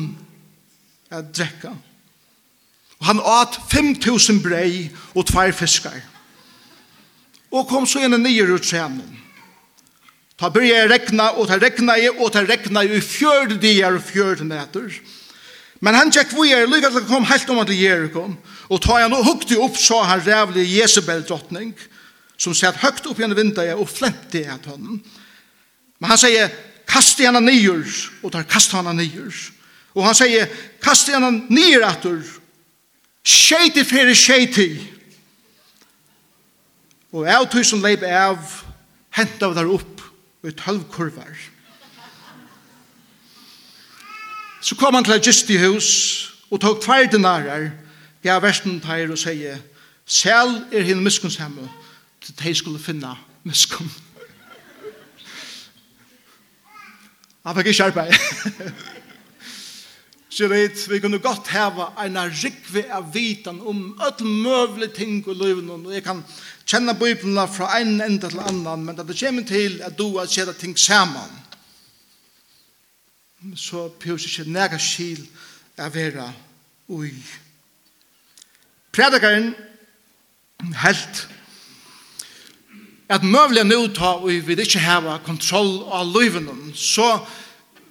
at 1.11 1.31
drekka. 1.35 1.71
Og 3.01 3.07
han 3.09 3.19
åt 3.19 3.57
5000 3.71 4.43
brei 4.43 4.91
og 5.17 5.25
tvær 5.25 5.51
fiskar. 5.57 5.97
Og 7.51 7.65
kom 7.67 7.87
så 7.89 8.03
inn 8.05 8.13
igjen 8.13 8.27
nyer 8.27 8.53
ut 8.53 8.67
sjænen. 8.67 9.17
Ta 10.37 10.49
byrja 10.49 10.87
regna, 10.89 11.31
og 11.37 11.49
ta 11.49 11.57
regna 11.61 11.97
jeg, 11.97 12.13
og 12.17 12.31
ta 12.33 12.41
jeg 12.41 12.93
i 12.97 13.01
fjörde 13.01 13.59
dier 13.61 13.93
og 13.93 14.01
fjörde 14.05 14.45
nætter. 14.45 14.93
Men 15.81 15.97
han 15.97 16.11
tjekk 16.13 16.33
hvor 16.33 16.45
jeg 16.45 16.61
er, 16.61 16.69
til 16.81 16.97
å 17.01 17.07
komme 17.09 17.29
helt 17.29 17.49
om 17.49 17.61
at 17.61 17.73
Jericho, 17.73 18.27
og 18.69 18.81
ta 18.81 18.99
han 19.01 19.13
og 19.17 19.25
hukte 19.25 19.57
opp, 19.57 19.77
så 19.77 20.03
han 20.05 20.21
rævlig 20.21 20.67
Jezebel 20.77 21.23
drottning, 21.25 21.73
som 22.37 22.53
satt 22.57 22.81
høgt 22.81 23.05
opp 23.09 23.19
i 23.19 23.29
vinduet 23.29 23.77
og 23.77 23.89
flemte 23.89 24.41
i 24.41 24.49
at 24.49 24.65
han. 24.69 25.01
Men 25.99 26.09
han 26.09 26.21
sier, 26.21 26.53
kast 26.89 27.21
i 27.21 27.25
henne 27.25 27.41
nyer, 27.41 27.81
og 28.21 28.33
tar 28.33 28.45
kast 28.49 28.73
henne 28.77 28.93
nyer. 28.97 29.33
Og 29.97 30.05
han 30.05 30.17
sier, 30.17 30.49
kast 30.81 31.09
i 31.09 31.17
henne 31.17 31.33
nyer 31.49 31.85
atter, 31.85 32.21
Skjøyti 33.23 33.83
fyrir 33.85 34.17
skjøyti. 34.17 34.69
Og 37.11 37.27
av 37.27 37.49
tog 37.51 37.65
som 37.67 37.83
leip 37.83 38.03
av, 38.07 38.39
hent 39.13 39.43
av 39.43 39.55
der 39.57 39.67
opp 39.69 40.01
i 40.47 40.51
tølv 40.57 40.83
kurvar. 40.93 41.35
Så 44.61 44.75
kom 44.77 44.93
han 44.95 45.05
til 45.05 45.13
et 45.17 45.25
gist 45.25 45.49
i 45.49 45.57
hus, 45.57 45.87
og 46.49 46.61
tog 46.61 46.81
tvær 46.83 47.09
dinarar, 47.11 47.71
gav 48.23 48.41
versen 48.43 48.81
teir 48.81 49.11
og 49.11 49.19
sier, 49.19 49.57
Sel 50.11 50.65
er 50.73 50.83
hinn 50.83 51.03
miskunnshemme, 51.03 51.69
til 52.21 52.33
de 52.41 52.55
skulle 52.55 52.79
finna 52.81 53.15
miskunn. 53.47 53.91
Han 57.45 57.55
fikk 57.57 57.67
ikke 57.71 57.87
arbeid. 57.89 58.11
Så 60.31 60.47
vet 60.47 60.79
vi 60.87 60.99
kunne 61.03 61.19
godt 61.19 61.49
hava 61.51 61.89
en 61.99 62.15
rikve 62.31 62.85
av 62.93 63.09
vitan 63.11 63.59
om 63.67 63.99
öll 63.99 64.23
mövlig 64.23 64.93
ting 64.95 65.17
i 65.27 65.33
livet. 65.35 65.67
Og 65.69 65.91
jeg 65.91 66.05
kan 66.05 66.21
kjenne 66.63 66.95
bøyblene 66.95 67.43
fra 67.51 67.67
en 67.81 67.99
enda 67.99 68.29
til 68.29 68.39
annan, 68.39 68.85
men 68.85 68.95
det 68.95 69.17
kommer 69.19 69.43
til 69.43 69.81
at 69.83 69.97
du 69.97 70.17
har 70.17 70.31
sett 70.31 70.55
ting 70.59 70.77
saman. 70.77 71.35
Så 73.55 73.89
pjøs 73.99 74.29
ikke 74.29 74.47
nega 74.47 74.79
skil 74.79 75.19
av 75.77 75.91
vera 75.95 76.29
ui. 76.87 77.11
Predikaren 78.95 79.51
helt 80.79 81.27
at 83.11 83.23
mövlig 83.27 83.65
nu 83.67 83.87
ta 83.91 84.15
og 84.21 84.29
vi 84.29 84.39
vil 84.39 84.63
ikke 84.63 84.79
hava 84.79 85.19
kontroll 85.25 85.81
av 85.91 86.07
livet. 86.15 86.47
Så 86.75 87.17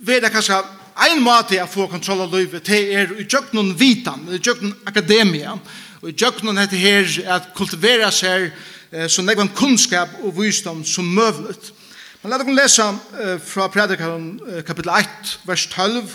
vet 0.01 0.25
jeg 0.25 0.33
kanskje 0.33 0.63
Ein 1.01 1.23
måte 1.25 1.57
å 1.63 1.69
få 1.71 1.87
kontroll 1.89 2.27
av 2.27 2.35
livet, 2.35 2.67
det 2.69 2.79
er 2.93 3.13
i 3.17 3.25
tjøkkenen 3.25 3.71
vitan, 3.81 4.27
i 4.29 4.37
tjøkkenen 4.37 4.75
akademia, 4.91 5.55
og 6.03 6.11
i 6.11 6.13
tjøkkenen 6.13 6.59
heter 6.61 6.81
her 6.81 7.15
at 7.37 7.47
kultivera 7.57 8.11
seg 8.13 8.51
eh, 8.51 9.07
som 9.09 9.25
negvann 9.25 9.49
kunnskap 9.57 10.19
og 10.21 10.35
visdom 10.37 10.83
som 10.85 11.09
møvlet. 11.09 11.71
Men 12.21 12.35
la 12.35 12.39
dere 12.43 12.53
lese 12.53 12.85
eh, 12.85 13.39
fra 13.41 13.71
predikaren 13.73 14.27
eh, 14.45 14.59
kapittel 14.67 14.93
1, 14.99 15.31
vers 15.49 15.65
12, 15.73 16.11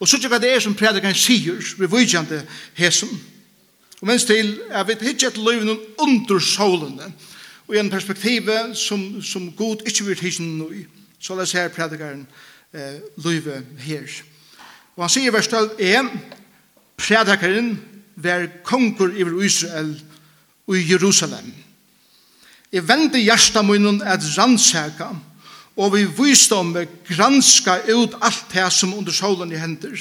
og 0.00 0.08
så 0.08 0.16
tjekk 0.16 0.32
hva 0.32 0.40
det 0.40 0.54
er 0.54 0.64
som 0.64 0.76
predikaren 0.80 1.18
sier, 1.18 1.60
vi 1.76 1.90
vujtjande 1.92 2.40
hesen. 2.78 3.12
Og 4.00 4.08
mens 4.08 4.24
til, 4.24 4.54
jeg 4.70 4.88
vet 4.88 5.04
ikke 5.10 5.28
at 5.28 5.42
livet 5.42 5.68
noen 5.68 5.84
under 6.00 6.40
solene, 6.40 7.10
og 7.68 7.76
i 7.76 7.82
en 7.82 7.92
perspektiv 7.92 8.48
som, 8.80 9.04
som 9.20 9.52
god 9.60 9.84
ikke 9.84 10.08
vil 10.08 10.24
hisen 10.24 10.56
noe 10.56 10.80
i. 10.80 10.86
Så 11.20 11.36
la 11.36 11.44
oss 11.44 11.52
her 11.52 11.68
predikaren 11.70 12.24
eh, 12.74 13.00
løyve 13.24 13.62
her. 13.78 14.06
Og 14.96 15.04
han 15.04 15.12
sier 15.12 15.32
vers 15.32 15.48
12 15.48 15.80
er, 15.80 16.08
predakaren 17.00 17.74
var 18.16 18.46
konger 18.64 19.14
i 19.16 19.26
Israel 19.46 19.94
og 20.66 20.78
i 20.78 20.86
Jerusalem. 20.92 21.52
Jeg 22.72 22.88
vende 22.88 23.20
hjertet 23.20 23.64
munnen 23.64 24.02
at 24.02 24.24
rannsaka, 24.38 25.10
og 25.76 25.94
vi 25.94 26.04
visdomme 26.04 26.86
granska 27.08 27.78
ut 27.92 28.16
alt 28.20 28.44
det 28.52 28.72
som 28.72 28.94
under 28.94 29.12
solen 29.12 29.52
i 29.52 29.60
hender. 29.60 29.96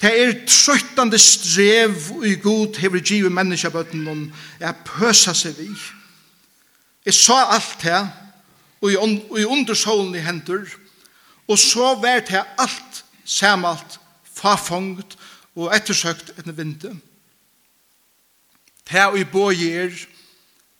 Det 0.00 0.10
er 0.20 0.46
trøttande 0.46 1.18
strev 1.18 1.94
i 2.26 2.34
god 2.42 2.78
hever 2.78 3.00
givet 3.00 3.32
menneskebøtten 3.32 4.08
om 4.08 4.24
jeg 4.60 4.82
pøsa 4.86 5.34
seg 5.34 5.58
vi. 5.58 5.68
Jeg 7.06 7.14
sa 7.14 7.38
alt 7.54 7.76
det, 7.82 8.00
og 8.82 8.90
i 9.38 9.44
under 9.44 9.74
solen 9.74 10.14
i 10.14 10.22
hender, 10.22 10.66
og 10.66 10.83
og 11.48 11.58
så 11.58 11.94
var 12.00 12.24
det 12.24 12.42
alt 12.58 13.04
samalt 13.24 13.98
fafongt 14.34 15.16
og 15.54 15.70
ettersøkt 15.76 16.32
etter 16.38 16.52
vinde. 16.52 16.94
Det 18.84 19.04
i 19.18 19.24
bøyer 19.24 19.92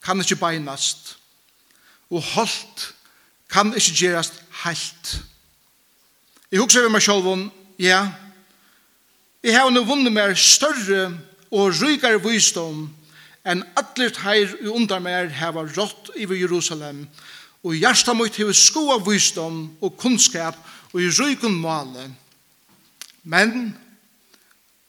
kan 0.04 0.21
ikke 0.21 0.37
beinast, 0.37 1.16
og 2.11 2.23
holdt 2.23 2.94
kan 3.49 3.73
ikke 3.75 3.97
gjerast 3.97 4.42
heilt. 4.64 5.14
Jeg 6.52 6.61
husker 6.61 6.85
vi 6.85 6.92
meg 6.92 7.02
selv 7.02 7.26
om, 7.26 7.47
ja, 7.78 8.02
jeg 9.44 9.56
har 9.56 9.71
nå 9.71 9.85
vunnet 9.85 10.12
mer 10.12 10.35
større 10.38 11.11
og 11.52 11.73
rykere 11.80 12.21
visdom 12.25 12.87
enn 13.44 13.61
atler 13.76 14.12
teir 14.14 14.52
under 14.73 15.02
mer 15.04 15.28
heva 15.28 15.66
rått 15.68 16.14
i 16.16 16.25
Jerusalem, 16.25 17.04
og 17.04 17.11
og 17.64 17.76
hjarta 17.80 18.12
mot 18.12 18.40
sko 18.54 18.90
av 18.92 19.06
visdom 19.09 19.62
og 19.80 19.97
kunnskap 19.97 20.56
og 20.92 21.00
i 21.00 21.09
rykun 21.09 21.56
male. 21.56 22.11
Men 23.25 23.73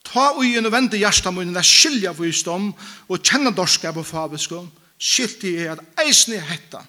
ta 0.04 0.34
og 0.36 0.44
i 0.46 0.60
nødvendig 0.60 1.00
hjarta 1.00 1.32
mot 1.32 1.46
henne 1.46 1.64
skilja 1.64 2.12
visdom 2.14 2.74
og 3.08 3.24
kjenna 3.24 3.52
dorskap 3.56 3.98
og 3.98 4.06
fabisko, 4.06 4.66
skilti 5.00 5.56
er 5.64 5.76
at 5.76 6.04
eisne 6.04 6.40
hetta 6.40 6.84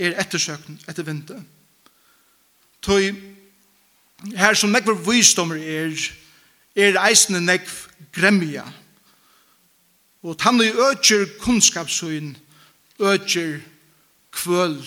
er 0.00 0.18
ettersøkn 0.18 0.78
etter 0.88 1.06
vinter. 1.06 1.40
Toi 2.82 3.12
her 4.36 4.54
som 4.54 4.72
nekver 4.72 4.98
vísdommer 5.06 5.56
er, 5.56 5.94
er 6.76 6.98
eisne 7.06 7.40
nekv 7.40 7.72
gremja. 8.12 8.66
Og 10.22 10.36
tannu 10.36 10.66
økjer 10.90 11.28
kunnskapsøyn, 11.40 12.34
økjer 13.00 13.60
kvøl 14.40 14.78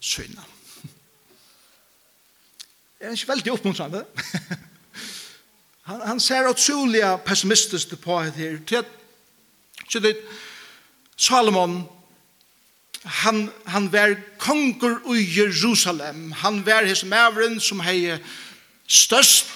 syna. 0.00 0.44
Det 2.98 3.08
er 3.08 3.16
ikke 3.16 3.28
veldig 3.28 3.52
oppmuntrande. 3.52 4.04
han, 5.88 6.00
han 6.06 6.20
ser 6.20 6.48
utrolig 6.48 7.02
pessimistisk 7.24 7.98
på 8.00 8.20
det 8.24 8.32
her. 8.32 8.58
Til, 8.66 8.84
til 9.90 10.02
det, 10.02 10.16
Salomon, 11.16 11.82
han, 13.04 13.50
han 13.66 13.92
var 13.92 14.14
konger 14.38 15.14
i 15.14 15.40
Jerusalem. 15.40 16.32
Han 16.32 16.66
var 16.66 16.86
hans 16.86 17.04
mævren 17.04 17.60
som 17.60 17.80
hei 17.80 18.16
størst 18.88 19.46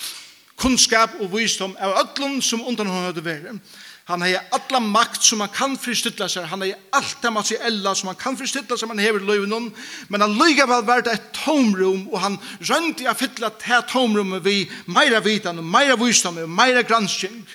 kunnskap 0.57 1.11
og 1.21 1.33
visdom 1.33 1.77
av 1.81 1.97
ötlun 2.03 2.43
som 2.43 2.65
undan 2.67 2.87
hon 2.91 3.09
hadde 3.09 3.25
vært. 3.25 3.61
Han 4.09 4.21
har 4.21 4.41
alla 4.51 4.81
makt 4.81 5.23
som 5.23 5.41
han 5.41 5.49
kan 5.49 5.79
fristilla 5.79 6.29
sig. 6.29 6.45
Han 6.45 6.61
har 6.61 6.75
allt 6.91 7.23
det 7.23 7.31
materiella 7.31 7.95
som 7.95 8.07
han 8.07 8.17
kan 8.17 8.37
fristilla 8.37 8.77
sig. 8.77 8.89
Han 8.89 8.99
hever 8.99 9.21
löven 9.21 9.53
hon. 9.53 9.75
Men 10.09 10.21
han 10.21 10.39
lyga 10.39 10.67
väl 10.67 10.85
värt 10.85 11.07
ett 11.07 11.33
tomrum. 11.33 12.09
Och 12.09 12.21
han 12.21 12.39
rönt 12.61 13.01
i 13.01 13.07
att 13.07 13.19
fylla 13.19 13.49
det 13.49 13.63
här 13.63 13.83
tomrummet 13.83 14.43
vid 14.43 14.71
mera 14.85 15.21
vitan 15.21 15.59
och 15.59 15.65
mera 15.65 15.97
visdom 15.97 16.39
och 16.39 16.49
mera 16.49 16.83
granskning. 16.83 17.47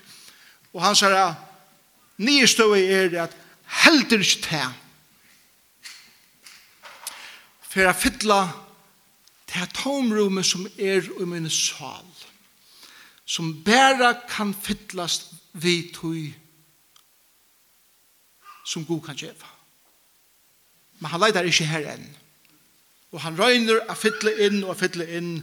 Och 0.71 0.81
han 0.81 0.95
säger 0.95 1.33
nyrstå 2.15 2.75
i 2.75 2.91
er 2.91 3.17
att 3.17 3.35
helder 3.65 4.17
inte 4.17 4.49
det. 4.49 4.69
För 7.61 7.85
att 7.85 8.01
fylla 8.01 8.49
det 9.45 9.53
här 9.53 9.65
tomrummet 9.65 10.45
som 10.45 10.67
er 10.77 11.21
i 11.21 11.25
min 11.25 11.49
sal. 11.49 12.05
Som 13.25 13.63
bara 13.63 14.13
kan 14.13 14.53
fyllast 14.53 15.31
vid 15.51 15.93
tog 15.93 16.33
som 18.65 18.85
god 18.85 19.01
kan 19.05 19.17
gjeva. 19.19 19.49
Men 20.99 21.11
han 21.11 21.23
leitar 21.23 21.47
ikkje 21.47 21.67
her 21.67 21.87
enn. 21.95 22.05
Og 23.13 23.21
han 23.21 23.37
røyner 23.37 23.83
a 23.91 23.95
fytle 23.97 24.31
inn 24.45 24.63
og 24.63 24.73
a 24.73 24.77
fytle 24.79 25.05
inn, 25.17 25.35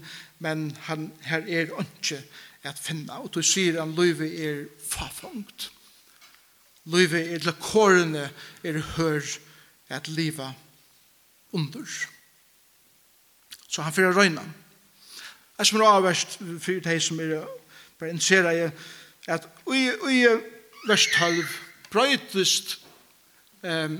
men 0.42 0.70
han, 0.88 1.10
her 1.28 1.44
er 1.46 1.68
ikke 1.70 2.22
at 2.66 2.80
finna. 2.80 3.20
Og 3.20 3.30
du 3.34 3.42
sier 3.46 3.78
han 3.80 3.94
løyve 3.94 4.26
er 4.26 4.64
fafongt. 4.82 5.70
Løyve 6.90 7.20
er 7.20 7.44
til 7.44 7.54
kårene 7.60 8.30
er 8.64 8.80
hør 8.96 9.22
at 9.90 10.08
liva 10.08 10.52
under. 11.52 11.86
Så 13.68 13.82
han 13.82 13.94
fyrir 13.94 14.16
røyna. 14.16 14.42
Jeg 15.58 15.66
som 15.66 15.80
er 15.80 15.86
avverst 15.92 16.38
fyrir 16.64 16.80
de 16.82 17.00
som 17.00 17.20
er 17.20 17.44
bare 18.00 18.10
interessera 18.10 18.54
er 18.56 18.70
at 19.28 19.44
ui, 19.68 19.90
ui, 20.02 20.24
vers 20.88 21.06
12 21.12 21.44
brøytist 21.92 22.78
um, 23.62 23.98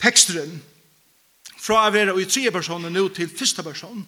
teksteren 0.00 0.60
fra 1.58 1.86
å 1.86 1.94
være 1.94 2.14
i 2.20 2.28
tre 2.30 2.50
personer 2.54 2.92
nå 2.92 3.08
til 3.14 3.30
første 3.30 3.64
person 3.66 4.04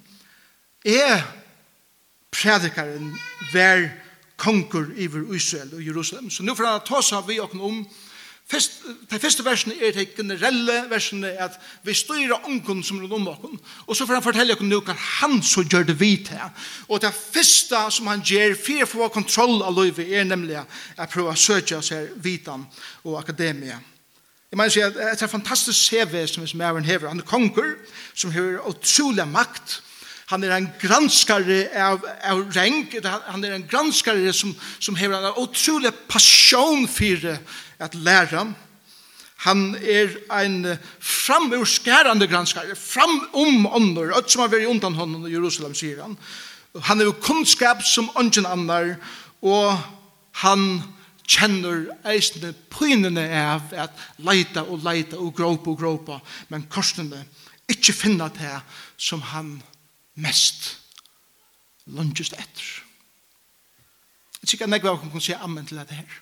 er 0.86 1.24
predikaren 2.30 3.10
hver 3.52 3.88
konkur 4.40 4.92
iver 4.96 5.34
Israel 5.34 5.74
og 5.76 5.82
Jerusalem. 5.84 6.30
Så 6.30 6.46
nå 6.46 6.54
får 6.56 6.68
han 6.68 6.86
ta 6.86 7.02
seg 7.04 7.26
vi 7.28 7.40
åkne 7.42 7.66
om 7.66 7.82
Fest, 8.50 8.80
de 9.06 9.18
første 9.22 9.44
versene 9.46 9.76
er 9.78 9.92
de 9.94 10.08
generelle 10.10 10.80
versene 10.90 11.28
at 11.38 11.54
vi 11.86 11.94
styrer 11.94 12.48
ånken 12.48 12.80
som 12.82 12.98
rundt 12.98 13.14
om 13.14 13.28
åkken, 13.30 13.60
og 13.86 13.94
så 13.94 14.06
får 14.08 14.18
han 14.18 14.24
fortelle 14.24 14.56
åkken 14.56 14.72
nå 14.72 14.80
hva 14.82 14.96
han 15.20 15.36
så 15.46 15.62
gjør 15.62 15.86
det 15.86 15.94
vidt 16.00 16.32
her. 16.34 16.50
Og 16.88 16.98
det 17.04 17.12
første 17.14 17.84
som 17.94 18.10
han 18.10 18.24
gjør 18.26 18.56
for 18.58 18.82
å 18.82 18.88
få 18.90 19.08
kontroll 19.14 19.62
av 19.62 19.78
livet 19.78 20.10
er 20.10 20.26
nemlig 20.26 20.58
at 20.58 21.12
prøve 21.12 21.30
å 21.30 21.38
søke 21.38 21.78
seg 21.78 22.10
vitan 22.24 22.66
og 23.04 23.20
akademia. 23.20 23.78
Jeg 24.50 24.58
mener 24.58 24.72
sier 24.74 24.88
at 24.90 25.14
det 25.14 25.22
er 25.22 25.30
fantastisk 25.30 25.78
CV 25.78 26.24
som 26.26 26.42
er 26.42 26.72
med 26.74 26.88
hever. 26.88 27.08
Han 27.08 27.20
er 27.22 27.26
konger, 27.26 27.76
som 28.18 28.32
har 28.34 28.58
utrolig 28.66 29.28
makt. 29.30 29.76
Han 30.32 30.42
er 30.42 30.56
en 30.56 30.66
granskare 30.82 31.68
av, 31.70 32.02
av 32.26 32.42
reng. 32.56 32.82
Han 33.30 33.44
er 33.46 33.54
en 33.54 33.68
granskare 33.70 34.32
som, 34.34 34.50
som 34.82 34.98
hever 34.98 35.22
en 35.22 35.38
utrolig 35.38 35.94
passion 36.10 36.88
for 36.90 37.30
at 37.78 37.94
lære. 37.94 38.44
Han 39.46 39.64
er 39.78 40.18
en 40.42 40.76
framurskærende 40.98 42.26
granskare, 42.26 42.74
framom 42.74 43.68
ånder, 43.70 44.10
og 44.18 44.26
som 44.26 44.42
har 44.42 44.50
vært 44.50 44.68
undan 44.68 44.98
hånden 44.98 45.28
i 45.30 45.36
Jerusalem, 45.36 45.78
sier 45.78 46.02
han. 46.02 46.18
Han 46.90 47.00
er 47.00 47.06
jo 47.06 47.20
kunnskap 47.22 47.86
som 47.86 48.10
ånden 48.18 48.50
annar, 48.50 48.96
og 49.46 49.78
han 50.42 50.72
er 50.74 50.98
kjenner 51.30 51.84
eisende 52.10 52.52
pynene 52.72 53.22
av 53.38 53.74
at 53.78 53.98
leita 54.24 54.64
og 54.66 54.82
leita 54.84 55.18
og 55.20 55.34
gråpa 55.36 55.70
og 55.70 55.78
gråpa, 55.78 56.18
men 56.50 56.66
korsene 56.72 57.22
ikkje 57.70 57.94
finna 57.94 58.30
det 58.34 58.56
som 58.98 59.22
han 59.30 59.58
mest 60.18 60.72
lunges 61.90 62.32
etter. 62.34 62.66
Jeg 64.40 64.54
sikker 64.54 64.66
at 64.66 64.78
jeg 64.78 64.88
var 64.88 64.98
kan 65.04 65.22
si 65.22 65.36
ammen 65.36 65.66
til 65.66 65.78
dette 65.78 65.94
her. 65.94 66.18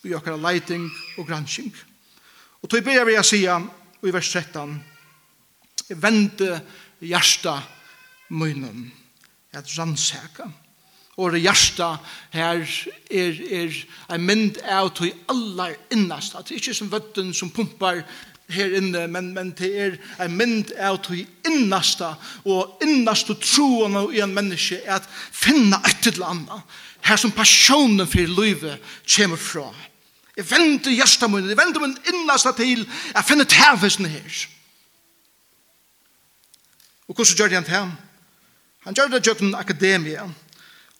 Vi 0.00 0.14
gjør 0.14 0.38
leiting 0.40 0.86
og 1.18 1.26
gransking. 1.26 1.74
Og 2.62 2.70
tog 2.70 2.84
ber 2.84 3.04
vi 3.04 3.10
vil 3.10 3.18
jeg 3.18 3.28
si 3.28 3.42
i 3.44 4.12
vers 4.14 4.32
13, 4.32 4.78
vende 6.00 6.62
hjärsta 7.00 7.58
munnen, 8.30 8.92
at 9.52 9.68
rannsaka. 9.78 10.46
Rannsaka 10.46 10.69
og 11.20 11.36
hjärsta 11.36 11.96
her 12.32 12.64
er, 13.10 13.36
er 13.50 13.74
en 14.14 14.24
mynd 14.24 14.60
av 14.64 14.90
til 14.96 15.12
allar 15.28 15.74
innast. 15.92 16.34
At 16.34 16.48
det 16.48 16.56
er 16.56 16.62
ikke 16.62 16.76
som 16.78 16.92
vøtten 16.92 17.34
som 17.36 17.52
pumpar 17.52 18.02
her 18.50 18.76
inne, 18.78 19.06
men, 19.06 19.32
men 19.34 19.52
det 19.58 19.70
er 19.78 19.98
en 20.24 20.34
mynd 20.36 20.72
av 20.80 20.98
til 21.06 21.26
innasta 21.46 22.14
og 22.44 22.82
innast 22.82 23.30
og 23.30 23.42
troen 23.44 23.98
i 24.14 24.22
en 24.24 24.34
menneske 24.34 24.80
er 24.82 24.98
at 24.98 25.08
finna 25.30 25.78
et 25.86 26.10
eller 26.12 26.32
annet 26.32 26.80
her 27.06 27.20
som 27.20 27.32
passionen 27.32 28.08
for 28.08 28.34
livet 28.40 28.80
kommer 29.16 29.40
fra. 29.40 29.70
Jeg 30.36 30.48
venter 30.50 30.94
hjertet 30.94 31.30
mun, 31.30 31.48
jeg 31.48 31.58
venter 31.58 31.82
min 31.82 31.96
innasta 32.12 32.52
til 32.56 32.84
jeg 32.86 33.26
finner 33.28 33.48
tævisen 33.48 34.08
her. 34.10 34.44
Og 37.08 37.14
hvordan 37.14 37.36
gjør 37.36 37.54
han 37.54 37.66
til? 37.66 37.90
Han 38.86 38.96
gjør 38.96 39.10
det 39.12 39.26
gjør 39.26 39.42
den 39.42 39.54
akademien 39.54 40.34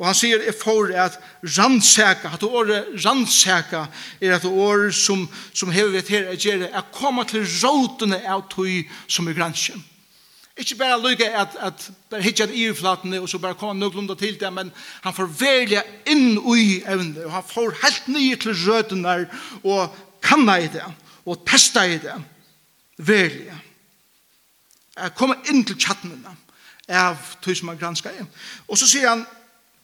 Og 0.00 0.06
han 0.08 0.16
sier 0.16 0.40
er 0.40 0.56
for 0.56 0.88
at 0.96 1.18
rannsæka, 1.44 2.30
at 2.32 2.42
året 2.42 2.86
rannsæka 3.04 3.84
er 4.20 4.34
at 4.38 4.44
år 4.48 4.90
som, 4.96 5.26
som 5.52 5.70
hever 5.70 5.90
vi 5.92 6.00
til 6.00 6.24
er 6.24 6.38
gjøre, 6.40 6.70
er 6.72 6.86
koma 6.92 7.26
til 7.28 7.44
rådene 7.44 8.16
av 8.24 8.46
tog 8.48 8.88
som 9.08 9.28
er 9.28 9.36
gransjen. 9.36 9.82
Ikke 10.56 10.78
bare 10.80 10.96
lykke 11.02 11.28
at, 11.36 11.52
at 11.60 11.90
bare 12.10 12.24
hitje 12.24 12.46
et 12.48 12.54
irflatene 12.62 13.20
og 13.20 13.28
så 13.28 13.38
bare 13.38 13.58
koma 13.60 13.76
nøglunda 13.76 14.16
til 14.16 14.40
det, 14.40 14.48
men 14.52 14.72
han 15.04 15.14
får 15.14 15.28
velja 15.40 15.82
inn 16.08 16.38
ui 16.38 16.80
evne, 16.80 17.26
og 17.26 17.34
han 17.36 17.44
får 17.50 17.76
helt 17.82 18.08
nye 18.08 18.38
til 18.40 18.56
rødene 18.56 19.26
og 19.62 19.98
kanna 20.24 20.56
i 20.64 20.70
det, 20.72 20.86
og 21.28 21.44
testa 21.48 21.84
i 21.84 21.98
det, 22.00 22.16
velja. 22.96 23.58
Jeg 24.96 25.14
kommer 25.16 25.52
inn 25.52 25.60
til 25.64 25.76
chattene 25.80 26.34
av 26.88 27.20
tog 27.44 27.56
som 27.56 27.68
er 27.68 27.78
granska 27.80 28.12
i. 28.16 28.24
Og 28.68 28.80
så 28.80 28.88
sier 28.88 29.12
han, 29.12 29.26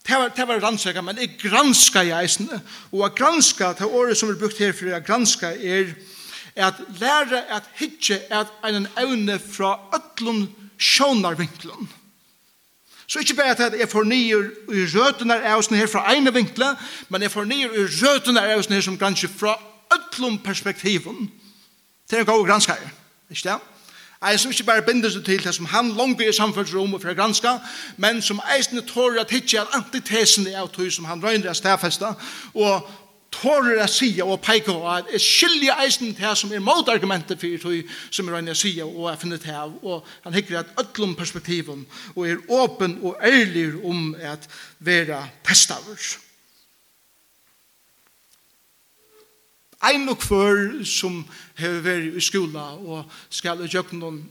Det 0.06 0.16
var, 0.16 0.28
det 0.28 0.48
var 0.48 0.60
rannsaka, 0.62 1.00
men 1.02 1.18
jeg 1.18 1.34
granska 1.40 2.02
i 2.06 2.12
eisen. 2.14 2.46
Og 2.92 3.00
å 3.02 3.08
granska, 3.10 3.72
det 3.74 3.86
året 3.86 4.18
som 4.18 4.30
er 4.30 4.38
brukt 4.38 4.60
her 4.62 4.74
for 4.76 4.92
å 4.94 5.00
granska, 5.02 5.50
er 5.50 5.96
at 6.56 6.78
lære 7.00 7.42
at 7.52 7.66
hitje 7.80 8.20
at 8.30 8.52
en 8.64 8.86
evne 8.96 9.38
fra 9.42 9.74
øtlun 9.96 10.46
sjånarvinklen. 10.78 11.88
Så 13.06 13.18
ikke 13.18 13.34
bare 13.34 13.54
at 13.54 13.78
jeg 13.78 13.88
får 13.88 14.04
nye 14.04 14.38
i 14.74 14.86
røtene 14.94 15.36
av 15.42 15.60
oss 15.60 15.70
her 15.70 15.90
fra 15.90 16.06
ene 16.14 16.32
vinkle, 16.34 16.72
men 17.08 17.22
jeg 17.22 17.30
får 17.30 17.46
nye 17.50 17.68
i 17.70 17.86
røtene 18.00 18.42
av 18.42 18.58
oss 18.58 18.70
her 18.70 18.82
som 18.82 18.98
granske 18.98 19.30
fra 19.30 19.54
øtlun 19.94 20.38
perspektiven. 20.38 21.30
Det 22.10 22.18
er 22.18 22.24
en 22.24 22.30
god 22.30 22.46
granskare, 22.46 22.90
ikke 23.30 23.48
det? 23.48 23.75
Ein 24.22 24.38
som 24.38 24.50
ikke 24.50 24.64
bare 24.64 24.82
binder 24.82 25.10
seg 25.12 25.24
til 25.26 25.42
det 25.44 25.52
som 25.54 25.68
han 25.68 25.90
langt 25.96 26.20
er 26.24 26.32
samfunnsrom 26.32 26.94
og 26.96 27.02
for 27.02 27.12
å 27.12 27.16
granska, 27.18 27.58
men 28.00 28.22
som 28.24 28.40
eisende 28.54 28.84
tårer 28.88 29.20
at 29.20 29.34
hitje 29.34 29.60
er 29.60 29.74
antitesen 29.76 30.48
av 30.56 30.70
tog 30.72 30.88
som 30.92 31.04
han 31.04 31.20
røyner 31.20 31.52
av 31.52 31.58
stedfesta, 31.58 32.14
og 32.54 32.88
tårer 33.36 33.82
er 33.82 33.92
sida 33.92 34.24
og 34.24 34.40
peika 34.40 34.72
og 34.72 34.86
at 34.94 35.12
jeg 35.12 35.24
skiljer 35.24 35.82
eisne 35.84 36.14
til 36.16 36.36
som 36.40 36.52
er 36.54 36.64
motargumentet 36.64 37.40
for 37.40 37.60
tog 37.60 37.96
som 38.08 38.28
er 38.28 38.38
røyner 38.38 38.54
er 38.54 38.60
sida 38.60 38.86
og 38.88 39.10
er 39.12 39.20
funnet 39.20 39.48
av, 39.52 39.74
og 39.82 40.06
han 40.24 40.36
hikker 40.36 40.62
at 40.62 40.76
öllum 40.80 41.16
perspektiven 41.18 41.84
og 42.14 42.22
er 42.28 42.44
åpen 42.48 42.98
og 43.02 43.18
ærlig 43.20 43.74
om 43.84 44.14
at 44.16 44.48
vera 44.80 45.26
testavers. 45.44 46.16
Ein 49.84 50.08
og 50.08 50.18
kvør 50.22 50.84
som 50.88 51.20
hever 51.58 51.82
vært 51.84 52.16
i 52.16 52.24
skola 52.24 52.70
og 52.80 53.10
skal 53.28 53.66
gjøre 53.68 53.98
noen 53.98 54.22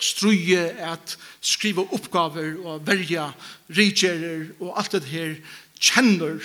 struje 0.00 0.62
at 0.84 1.16
skriva 1.42 1.82
oppgaver 1.94 2.54
og 2.62 2.84
verja 2.86 3.28
rikjerer 3.74 4.52
og 4.60 4.76
alt 4.78 4.94
det 4.94 5.10
her 5.10 5.34
kjenner 5.78 6.38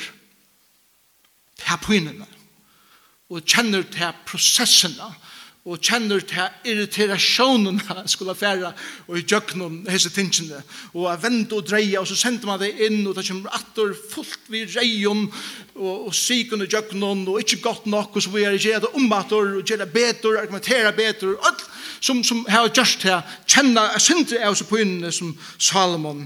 til 1.62 1.84
pynene 1.86 2.28
og 3.30 3.46
kjenner 3.46 3.86
til 3.94 4.18
prosessene 4.28 5.06
og 5.06 5.33
og 5.64 5.80
kjenner 5.80 6.20
til 6.28 6.72
irritasjonen 6.74 7.80
skulle 8.12 8.36
fære 8.36 8.74
og 9.08 9.16
i 9.16 9.24
djøknen 9.24 9.86
hese 9.88 10.12
tingene. 10.12 10.60
Og 10.92 11.08
jeg 11.08 11.22
vente 11.24 11.56
og 11.56 11.68
dreie 11.70 12.00
og 12.00 12.08
så 12.10 12.18
sendte 12.20 12.50
man 12.50 12.60
det 12.60 12.74
inn 12.84 13.06
og 13.08 13.16
det 13.16 13.24
kommer 13.30 13.56
atter 13.56 13.94
fullt 13.96 14.52
vid 14.52 14.76
reion 14.76 15.24
og, 15.78 16.10
og 16.10 16.12
syken 16.16 16.66
og 16.66 16.72
djøknen 16.72 17.24
og 17.32 17.40
ikke 17.40 17.62
godt 17.64 17.88
nok 17.88 18.20
og 18.20 18.26
så 18.26 18.36
vi 18.36 18.44
er 18.44 18.60
gjør 18.60 18.84
det 18.84 18.92
ombatter 19.00 19.56
og 19.62 19.64
gjør 19.64 19.86
det 19.86 19.92
beter 19.96 20.42
argumentere 20.42 20.94
beter 20.98 21.32
og 21.32 21.48
alt 21.48 21.66
som, 22.04 22.24
som 22.24 22.44
har 22.50 22.68
gjort 22.68 23.00
til 23.00 23.74
jeg 23.80 24.04
synder 24.04 24.44
av 24.44 24.60
seg 24.60 24.68
på 24.68 24.84
innene 24.84 25.16
som 25.16 25.32
Salomon 25.58 26.26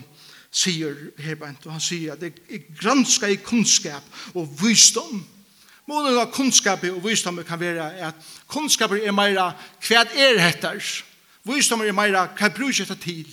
sier 0.50 0.96
her 1.22 1.38
og 1.38 1.72
han 1.76 1.84
sier 1.84 2.16
at 2.16 2.24
det 2.24 2.34
er 2.50 2.66
granska 2.82 3.30
i 3.30 3.38
kunnskap 3.38 4.04
og 4.34 4.50
visdom. 4.62 5.22
og 5.22 5.37
Målen 5.88 6.18
av 6.20 6.32
kunnskap 6.36 6.84
og 6.90 7.04
visdom 7.06 7.40
kan 7.48 7.60
være 7.60 7.92
at 8.10 8.24
kunnskap 8.52 8.92
er 8.98 9.14
meira 9.16 9.54
hva 9.88 10.02
er 10.20 10.40
hettar. 10.44 10.82
Visdom 11.48 11.86
er 11.86 11.96
meira 11.96 12.26
hva 12.28 12.50
bruker 12.52 12.84
dette 12.84 12.98
til. 13.06 13.30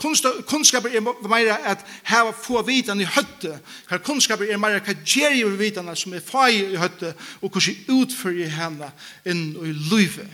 Kunnskap 0.00 0.88
er 0.88 1.04
meira 1.28 1.60
at 1.70 1.84
her 2.08 2.32
få 2.32 2.64
vitan 2.66 3.00
i 3.00 3.06
høtte. 3.06 3.58
Hva 3.86 4.00
kunnskap 4.02 4.42
er 4.42 4.58
meira 4.58 4.82
hva 4.82 4.96
gjer 5.04 5.36
i 5.38 5.44
vitana 5.60 5.94
som 5.94 6.14
er 6.16 6.24
fag 6.24 6.58
i 6.58 6.80
høtte 6.80 7.14
og 7.38 7.50
hvordan 7.52 7.98
utfører 8.00 8.54
henne 8.56 8.90
inn 9.28 9.52
i 9.54 9.74
livet. 9.92 10.26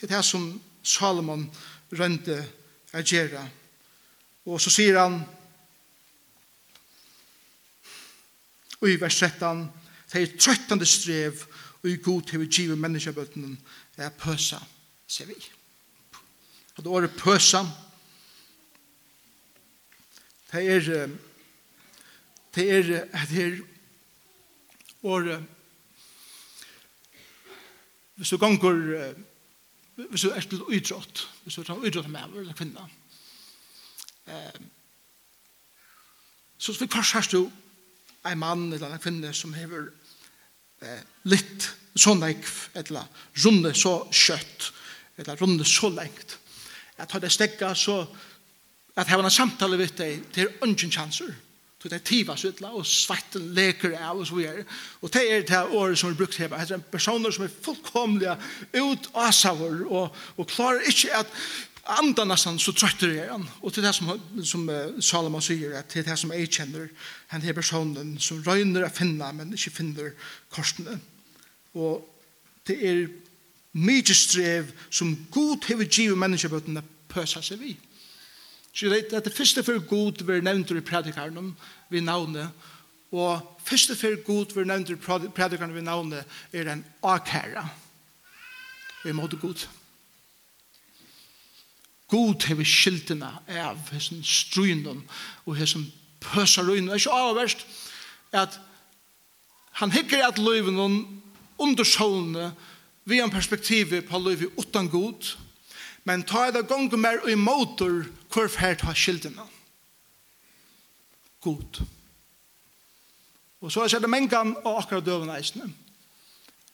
Det 0.00 0.08
er 0.08 0.16
det 0.16 0.24
som 0.24 0.48
Salomon 0.86 1.44
rønte 1.92 2.40
å 2.94 3.02
gjøre. 3.04 3.42
Og 4.46 4.62
så 4.62 4.70
sier 4.72 4.96
han 4.96 5.20
i 8.86 8.94
vers 9.00 9.18
13 9.18 9.66
det 10.16 10.22
er 10.24 10.38
trøttende 10.40 10.86
strev 10.88 11.42
og 11.82 11.90
i 11.90 11.98
god 12.02 12.22
til 12.30 12.40
å 12.40 12.48
give 12.48 12.76
menneskebøttene 12.80 13.56
er 14.00 14.14
pøsa, 14.16 14.58
ser 15.08 15.28
vi. 15.28 15.36
Og 16.76 16.84
det 16.84 16.92
året 16.92 17.16
pøsa, 17.20 17.62
det 20.52 20.62
er 20.72 21.08
det 22.56 22.64
er 22.72 22.82
det 23.28 23.42
er 23.44 23.58
året 25.04 25.44
hvis 28.16 28.30
du 28.32 28.38
ganger 28.40 29.14
hvis 29.96 30.24
du 30.24 30.30
er 30.30 30.40
til 30.40 30.64
utrått 30.64 31.26
hvis 31.44 31.58
du 31.58 31.60
er 31.60 31.68
til 31.68 31.84
utrott 31.90 32.08
med 32.08 32.38
eller 32.40 32.56
kvinna, 32.56 32.86
så 36.58 36.72
fikk 36.72 36.96
hva 36.96 37.04
skjørst 37.04 37.36
du 37.36 37.44
en 38.30 38.38
mann 38.38 38.68
eller 38.72 38.92
en 38.92 39.02
kvinne 39.02 39.32
som 39.34 39.54
hever 39.56 39.88
eh, 40.82 41.02
litt 41.30 41.70
så 41.96 42.14
nekv, 42.16 42.52
eller 42.76 43.06
runde 43.44 43.72
så 43.74 43.96
kjøtt, 44.12 44.70
eller 45.16 45.40
runde 45.40 45.64
så 45.64 45.88
lengt. 45.92 46.36
At 47.00 47.12
har 47.12 47.20
det 47.20 47.32
stekka 47.32 47.74
så, 47.74 48.02
at 48.96 49.08
har 49.08 49.24
en 49.24 49.32
samtale 49.32 49.78
vidt 49.80 49.98
deg, 50.00 50.22
det 50.34 50.44
er 50.44 50.64
ungen 50.64 50.92
chanser. 50.92 51.32
Så 51.76 51.90
det 51.92 51.98
er 52.00 52.06
tiva 52.08 52.34
så 52.36 52.48
utla, 52.48 52.72
og 52.72 52.86
svarten 52.88 53.50
leker 53.54 53.92
av, 54.00 54.18
og 54.18 54.26
så 54.26 54.38
videre. 54.38 54.64
Og 55.04 55.12
det 55.12 55.24
er 55.30 55.44
det 55.46 55.60
året 55.76 55.98
som 56.00 56.10
er 56.10 56.16
brukt 56.18 56.38
her. 56.40 56.48
Det 56.48 56.74
er 56.74 56.86
personer 56.90 57.30
som 57.30 57.44
er 57.44 57.52
fullkomlige 57.52 58.36
ut 58.80 59.10
av 59.14 59.62
og, 59.62 60.16
og 60.36 60.48
klarer 60.48 60.88
ikke 60.88 61.12
at 61.20 61.36
anda 61.86 62.24
nästan 62.24 62.58
så 62.58 62.72
tröttar 62.72 63.08
jag 63.08 63.32
han. 63.32 63.50
Och 63.60 63.74
till 63.74 63.82
det 63.82 63.92
som, 63.92 64.20
som 64.44 64.68
uh, 64.68 65.00
Salomon 65.00 65.42
säger, 65.42 65.78
att 65.78 65.88
till 65.88 66.04
det 66.04 66.16
som 66.16 66.30
jag 66.30 66.52
känner, 66.52 66.88
han 67.26 67.42
är 67.42 67.52
personen 67.52 68.18
som 68.18 68.44
röjner 68.44 68.82
att 68.82 68.96
finna, 68.96 69.32
men 69.32 69.52
inte 69.52 69.70
finner 69.70 70.12
korsene. 70.50 70.98
Og 71.76 72.00
det 72.66 72.76
er 72.80 73.08
mye 73.76 74.14
strev 74.14 74.70
som 74.90 75.26
god 75.30 75.64
har 75.68 75.84
givet 75.84 76.18
människor 76.18 76.56
att 76.56 76.84
pösa 77.08 77.42
sig 77.42 77.56
vid. 77.56 77.76
Så 78.72 78.86
det 78.86 79.12
er 79.12 79.20
det 79.20 79.32
første 79.32 79.62
for 79.64 79.78
god 79.78 80.22
vi 80.24 80.40
nevnt 80.40 80.70
i 80.70 80.80
predikaren 80.80 81.56
vi 81.90 82.00
navnet, 82.00 82.48
og 83.12 83.60
første 83.64 83.96
for 83.96 84.22
god 84.24 84.52
vi 84.54 84.64
nevnt 84.64 84.90
i 84.90 84.96
predikaren 85.32 85.74
vi 85.74 85.80
navnet 85.80 86.24
er 86.52 86.72
en 86.72 86.84
akæra. 87.02 87.68
Vi 89.04 89.12
måtte 89.12 89.36
god. 89.36 89.68
God 92.10 92.46
hever 92.46 92.66
skiltene 92.68 93.32
av 93.50 93.90
hessen 93.90 94.22
struinen 94.22 95.02
og 95.44 95.56
hessen 95.58 95.88
pøser 96.22 96.66
ruinen. 96.66 96.90
Det 96.90 97.00
er 97.00 97.02
ikke 97.02 97.22
avverst 97.26 97.66
at 98.36 98.60
han 99.80 99.92
hikker 99.92 100.22
at 100.24 100.38
løyven 100.38 100.78
under 101.58 101.84
solene 101.84 102.52
vi 103.06 103.18
har 103.18 103.30
perspektiv 103.30 103.92
på 104.08 104.18
løyven 104.18 104.54
utan 104.58 104.88
god, 104.90 105.36
men 106.04 106.24
ta 106.26 106.48
det 106.50 106.66
gonger 106.68 106.98
mer 106.98 107.20
og 107.22 107.30
imotor 107.30 108.06
hvor 108.32 108.48
fer 108.50 108.78
har 108.82 108.94
skiltene. 108.98 109.42
God. 111.40 111.82
Og 113.60 113.72
så 113.72 113.86
er 113.86 114.02
det 114.02 114.10
mengan 114.10 114.56
og 114.64 114.80
akkurat 114.82 115.06
døven 115.06 115.30
eisene 115.34 115.70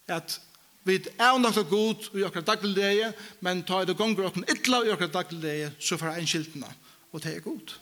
at 0.09 0.40
Vi 0.85 0.99
er 1.18 1.38
nok 1.38 1.55
så 1.55 1.62
god 1.62 2.09
i 2.18 2.25
akkurat 2.27 2.47
dagligdeie, 2.47 3.12
men 3.40 3.62
ta 3.62 3.83
i 3.83 3.87
det 3.87 3.97
gonger 3.97 4.27
okra 4.27 4.42
ytla 4.51 4.83
i 4.83 4.90
akkurat 4.90 5.14
dagligdeie, 5.14 5.71
så 5.79 5.99
får 5.99 6.16
ein 6.16 6.27
skiltene, 6.27 6.71
og 7.12 7.23
det 7.23 7.37
er 7.37 7.45
god. 7.45 7.75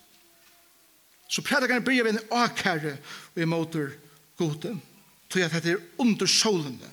Så 1.28 1.42
prædikaren 1.42 1.84
bryr 1.84 2.04
vi 2.04 2.12
en 2.12 2.24
akkare 2.30 2.98
og 3.34 3.42
imotor 3.42 3.92
gode, 4.36 4.76
tog 5.30 5.42
at 5.42 5.62
det 5.64 5.72
er 5.72 5.84
under 5.98 6.26
solene. 6.26 6.90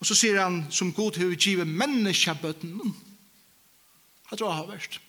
Og 0.00 0.06
så 0.06 0.14
sier 0.14 0.42
han, 0.42 0.64
som 0.70 0.92
god 0.92 1.16
har 1.16 1.30
vi 1.30 1.36
givet 1.36 1.68
menneskebøttene. 1.68 2.92
Det 4.30 4.38
tror 4.38 4.50
jeg 4.50 4.56
har 4.56 4.70
vært. 4.70 5.00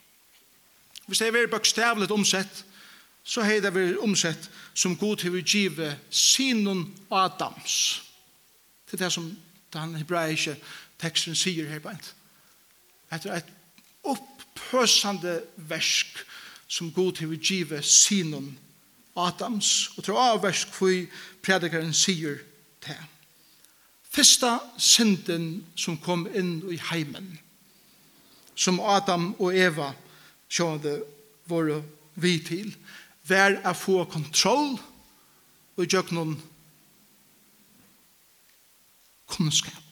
Hvis 1.08 1.19
det 1.19 1.27
er 1.27 1.36
veldig 1.36 1.51
bøkstavlet 1.51 2.12
omsett, 2.12 2.65
så 3.23 3.41
har 3.43 3.63
det 3.63 3.73
vært 3.73 4.03
omsett 4.03 4.49
som 4.73 4.95
god 4.95 5.23
har 5.23 5.34
vi 5.34 5.41
givet 5.41 5.97
sinon 6.10 6.86
Adams. 7.10 8.03
Adams 8.03 8.07
Det 8.88 8.97
er 8.97 9.06
det 9.06 9.13
som 9.13 9.30
den 9.73 9.95
hebraiske 10.00 10.56
teksten 11.00 11.36
sier 11.36 11.67
her 11.69 11.84
beint. 11.84 12.13
Det 13.12 13.26
er 13.32 13.41
et 13.41 13.54
opphøsande 14.08 15.41
versk 15.69 16.23
som 16.67 16.91
god 16.91 17.19
til 17.19 17.32
å 17.32 17.39
give 17.39 17.82
sinon 17.84 18.56
Adams, 19.17 19.89
og 19.97 20.06
til 20.06 20.13
å 20.13 20.23
avversk 20.36 20.73
hvor 20.78 20.93
predikaren 21.43 21.93
sier 21.95 22.39
til. 22.86 23.00
Fyrsta 24.13 24.58
synden 24.82 25.65
som 25.78 25.97
kom 26.02 26.28
inn 26.34 26.60
i 26.71 26.78
heimen, 26.91 27.38
som 28.56 28.80
Adam 28.80 29.34
og 29.38 29.56
Eva 29.58 29.91
sjående 30.50 31.00
våre 31.50 31.82
vi 32.15 32.38
til, 32.45 32.71
var 33.28 33.60
å 33.67 33.73
få 33.78 34.04
kontroll 34.10 34.78
og 35.78 35.86
gjøre 35.86 36.15
noen 36.15 36.38
kunnskap. 39.27 39.83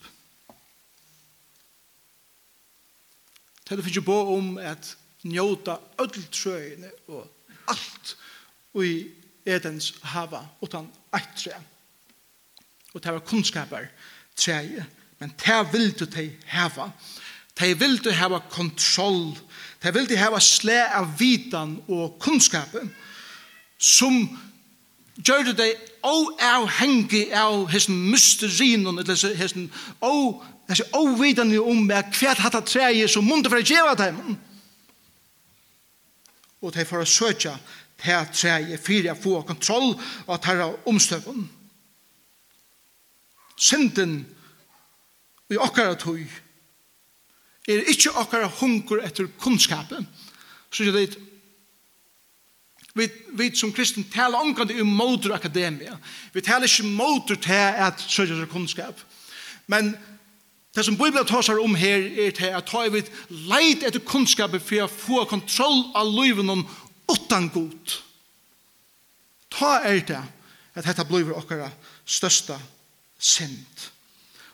Det 3.63 3.71
er 3.71 3.75
det 3.75 3.87
ikke 3.87 4.01
om 4.37 4.57
at 4.57 4.97
njóta 5.25 5.79
öll 5.97 6.25
trøyene 6.31 6.91
og 7.07 7.25
allt 7.67 8.17
i 8.83 9.07
Edens 9.45 9.93
hava 10.03 10.43
utan 10.61 10.87
eitt 11.13 11.31
tre. 11.37 11.57
Og 12.93 13.03
det 13.03 13.13
var 13.13 13.25
kunnskapar 13.25 13.87
treje, 14.37 14.85
men 15.19 15.33
det 15.45 15.71
vildu 15.71 16.05
de 16.05 16.29
hava. 16.47 16.91
Det 17.59 17.79
vil 17.79 17.97
du 18.03 18.11
hava 18.11 18.39
kontroll, 18.49 19.37
det 19.83 19.93
vil 19.95 20.09
du 20.09 20.15
hava 20.17 20.39
sle 20.39 20.81
av 20.93 21.15
vitan 21.19 21.77
og 21.87 22.19
kunnskapen 22.19 22.91
som 23.79 24.25
gjør 25.23 25.51
det 25.51 25.55
deg 25.59 25.83
avhengig 26.05 27.29
av 27.35 27.69
hessen 27.71 27.97
mysterinen, 28.11 28.99
eller 28.99 29.37
hessen 29.39 29.69
avvidende 30.97 31.61
om 31.61 31.85
hva 31.87 32.01
hatt 32.41 32.57
av 32.57 32.65
treet 32.67 33.11
som 33.11 33.25
munter 33.25 33.51
for 33.53 33.61
å 33.61 33.65
gjøre 33.65 33.95
dem. 34.01 34.37
Og 36.65 36.73
de 36.73 36.85
får 36.87 37.05
søke 37.09 37.53
til 38.01 38.31
treet 38.33 38.81
for 38.81 39.11
å 39.11 39.19
få 39.21 39.35
kontroll 39.47 39.93
og 40.25 40.41
ta 40.41 40.71
omstøkken. 40.89 41.45
Synden 43.55 44.25
i 45.49 45.57
okkara 45.61 45.95
tøy 45.95 46.25
er 47.69 47.87
ikkje 47.89 48.13
okkara 48.19 48.49
hunker 48.59 49.01
etter 49.05 49.29
kunnskapen. 49.41 50.07
så 50.71 50.83
er 50.83 50.91
det 50.91 51.17
Vi, 52.95 53.09
vi 53.35 53.49
som 53.55 53.73
kristen 53.75 54.05
taler 54.07 54.39
omkring 54.39 54.67
det 54.67 54.79
i 54.79 54.83
motor 54.83 55.33
akademia. 55.35 55.97
Vi 56.33 56.41
taler 56.41 56.67
ikke 56.67 56.87
motor 56.87 57.35
til 57.35 57.81
at 57.87 57.99
søkja 58.07 58.37
seg 58.39 58.51
kunnskap. 58.51 59.01
Men 59.67 59.91
det 60.75 60.85
som 60.85 60.95
Bibelen 60.97 61.27
tar 61.27 61.43
seg 61.43 61.59
om 61.59 61.75
her 61.75 62.07
er 62.23 62.31
til 62.35 62.55
at 62.55 62.67
ta 62.71 62.85
vi 62.91 63.03
leit 63.49 63.83
etter 63.83 64.03
kunnskap 64.03 64.55
for 64.59 64.85
å 64.85 64.91
få 64.91 65.25
kontroll 65.27 65.83
av 65.95 66.07
livet 66.11 66.47
om 66.51 66.63
utan 67.11 67.49
god. 67.51 67.97
Ta 69.51 69.81
er 69.83 70.01
det 70.07 70.23
at 70.75 70.87
dette 70.87 71.07
blir 71.07 71.35
okkara 71.35 71.69
største 72.05 72.57
synd. 73.19 73.87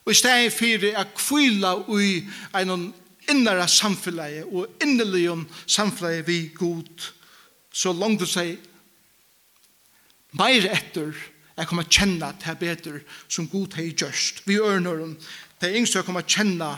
Og 0.05 0.13
i 0.13 0.17
stedet 0.17 0.53
for 0.53 0.89
å 0.97 1.07
kvila 1.13 1.77
i 2.01 2.11
en 2.57 2.91
innere 3.29 3.67
samfunnet 3.69 4.49
og 4.49 4.81
innerlige 4.81 5.43
samfunnet 5.69 6.25
vi 6.25 6.47
god 6.57 7.11
så 7.71 7.93
langt 7.95 8.19
du 8.19 8.27
sier 8.27 8.59
meir 10.37 10.67
etter 10.71 11.15
jeg 11.57 11.67
kommer 11.67 11.87
kjenne 11.91 12.29
til 12.41 12.57
bedre 12.57 12.99
som 13.27 13.47
god 13.51 13.75
har 13.77 13.89
gjørst. 13.91 14.43
Vi 14.47 14.57
ørner 14.57 15.03
om 15.03 15.15
det 15.61 15.73
yngste 15.75 15.99
jeg 15.99 16.07
kommer 16.07 16.25
kjenne 16.25 16.69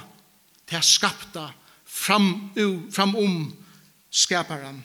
til 0.65 0.75
jeg 0.75 0.89
skapta 0.89 1.45
fram, 1.86 2.51
fram 2.91 3.15
om 3.15 3.36
skaparen 4.12 4.82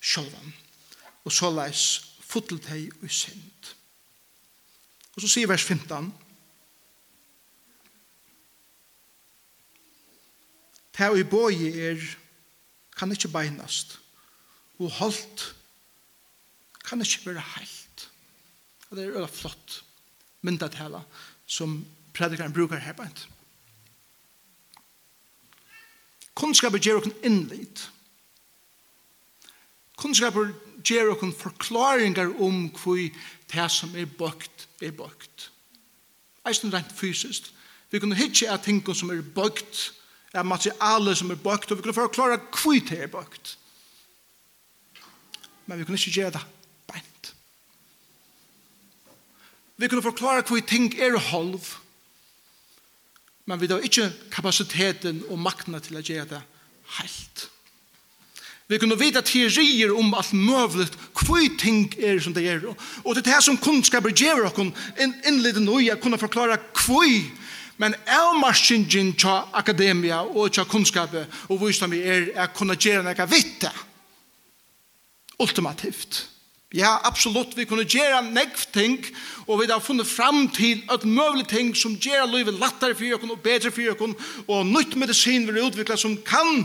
sjølven. 0.00 0.54
Og 1.24 1.32
så 1.32 1.50
leis 1.52 1.84
fotel 2.24 2.60
teg 2.62 2.92
og 3.02 3.10
synd. 3.10 3.72
Og 5.14 5.22
så 5.22 5.30
sier 5.30 5.50
vers 5.50 5.64
15 5.64 6.12
Ta 10.94 11.10
i 11.10 11.24
boi 11.26 11.58
er 11.74 11.98
kan 12.94 13.10
ikke 13.10 13.32
beinast 13.34 13.96
og 14.78 14.90
holdt 14.90 15.54
kan 16.84 17.00
ikke 17.00 17.32
være 17.32 17.44
helt. 17.56 18.08
Og 18.90 18.96
det 18.96 19.04
er 19.04 19.14
veldig 19.14 19.30
flott 19.32 19.80
myndatala 20.44 21.00
som 21.46 21.78
predikeren 22.14 22.52
bruker 22.52 22.82
her 22.82 22.96
bænt. 22.96 23.28
Kunnskapet 26.34 26.82
gjør 26.82 27.00
dere 27.04 27.26
innlitt. 27.26 27.88
Kunnskapet 29.96 30.54
gjør 30.84 31.14
dere 31.14 31.32
forklaringar 31.38 32.34
om 32.42 32.68
hvor 32.74 32.98
det 32.98 33.66
som 33.70 33.94
er 33.96 34.06
bøkt, 34.06 34.68
er 34.82 34.92
bøkt. 34.92 35.50
Eisen 36.44 36.74
rent 36.74 36.92
fysisk. 36.92 37.52
Vi 37.90 38.00
kunne 38.02 38.18
hitje 38.18 38.50
av 38.50 38.60
ting 38.64 38.82
som 38.94 39.10
er 39.14 39.22
bøkt, 39.22 39.92
av 40.34 40.44
materialet 40.46 41.18
som 41.18 41.30
er 41.30 41.38
bøkt, 41.38 41.70
og 41.70 41.78
vi 41.78 41.86
kunne 41.86 41.96
forklare 41.96 42.40
hvor 42.50 42.80
det 42.88 43.04
er 43.04 43.12
bøkt 43.12 43.56
men 45.66 45.78
vi 45.78 45.86
kunne 45.86 45.98
ikke 45.98 46.20
gjøre 46.20 46.34
det 46.36 46.44
beint. 46.90 47.32
Vi 49.76 49.88
kunne 49.88 50.04
forklare 50.04 50.44
vi 50.50 50.60
ting 50.60 50.92
er 50.98 51.16
holv, 51.30 51.72
men 53.44 53.60
vi 53.60 53.66
har 53.66 53.84
ikke 53.84 54.12
kapasiteten 54.32 55.24
og 55.28 55.38
makten 55.38 55.76
til 55.80 55.98
å 55.98 56.04
gjøre 56.04 56.30
det 56.30 56.44
helt. 56.98 57.48
Vi 58.66 58.78
kunne 58.80 58.96
vite 58.96 59.20
teorier 59.20 59.92
om 59.92 60.14
alt 60.16 60.32
mulig, 60.32 60.86
hva 61.20 61.40
ting 61.60 61.90
er 62.00 62.20
som 62.24 62.32
det 62.32 62.46
er. 62.48 62.62
Og 63.04 63.12
det 63.12 63.26
er 63.26 63.34
det 63.34 63.40
som 63.44 63.58
kunnskaper 63.60 64.14
gjør 64.16 64.46
oss 64.48 64.56
innledd 65.28 65.60
nå 65.60 65.82
i 65.84 65.90
å 65.92 66.00
kunne 66.00 66.20
forklare 66.20 66.56
hva 66.72 67.08
Men 67.76 67.96
avmarsingen 68.06 69.12
til 69.18 69.48
akademia 69.52 70.20
og 70.22 70.52
til 70.54 70.64
kunnskapet 70.70 71.26
og 71.48 71.58
hvordan 71.58 71.90
vi 71.90 72.02
er, 72.06 72.28
er 72.34 72.52
kunne 72.54 72.76
gjøre 72.78 73.02
noe 73.02 73.26
vitt 73.26 73.56
det 73.66 73.72
ultimativt. 75.38 76.28
Ja, 76.74 76.98
absolutt, 77.06 77.54
vi 77.54 77.68
kunne 77.70 77.86
gjøre 77.86 78.24
nekv 78.34 78.64
ting, 78.74 78.98
og 79.46 79.60
vi 79.60 79.68
har 79.70 79.82
funnet 79.82 80.10
fram 80.10 80.48
til 80.50 80.82
at 80.90 81.04
møvlig 81.06 81.46
ting 81.48 81.70
som 81.76 81.94
gjør 81.94 82.26
livet 82.32 82.58
lettere 82.58 82.96
for 82.98 83.06
dere 83.06 83.30
og 83.30 83.42
bedre 83.44 83.70
for 83.70 83.82
dere, 83.86 84.14
og 84.48 84.66
nytt 84.66 84.96
medisin 84.98 85.46
vil 85.46 85.62
utvikle 85.62 85.96
som 86.00 86.16
kan 86.26 86.64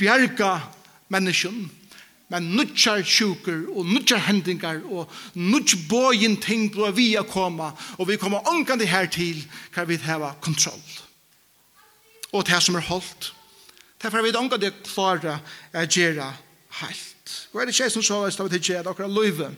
bjerga 0.00 0.54
menneskene, 1.12 1.68
men 2.32 2.48
nutjar 2.56 3.04
sjuker 3.06 3.66
og 3.70 3.86
nutjar 3.86 4.24
hendingar 4.26 4.80
og 4.90 5.10
nutj 5.38 5.76
bojen 5.90 6.34
ting 6.42 6.66
blå 6.74 6.90
vi 6.96 7.12
a 7.18 7.22
koma 7.26 7.70
og 7.98 8.08
vi 8.08 8.18
kommer 8.18 8.46
omkant 8.50 8.82
det 8.82 8.90
her 8.90 9.06
til 9.06 9.44
kan 9.74 9.86
vi 9.86 9.98
heva 10.02 10.32
kontroll 10.42 10.82
og 12.32 12.46
det 12.48 12.58
som 12.62 12.78
er 12.78 12.88
holdt 12.88 13.30
derfor 14.02 14.18
er 14.18 14.26
vi 14.26 14.34
omkant 14.34 14.64
det 14.64 14.74
klare 14.88 15.38
er 15.72 15.86
gjerra 15.86 16.32
helt. 16.82 17.34
Og 17.52 17.60
er 17.60 17.68
det 17.68 17.74
ikke 17.74 17.90
som 17.90 18.04
så 18.04 18.22
er 18.26 18.48
det 18.48 18.60
ikke 18.60 18.78
at 18.78 18.86
akkurat 18.86 19.12
løyve. 19.12 19.50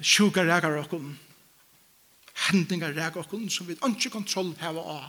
Sjuka 0.00 0.44
reker 0.46 0.80
okkur. 0.80 1.04
Hendingar 2.48 2.94
reker 2.96 3.20
okkur 3.20 3.42
som 3.52 3.68
vi 3.68 3.76
ikke 3.76 4.12
kontroll 4.12 4.54
heva 4.60 4.80
av. 4.80 5.08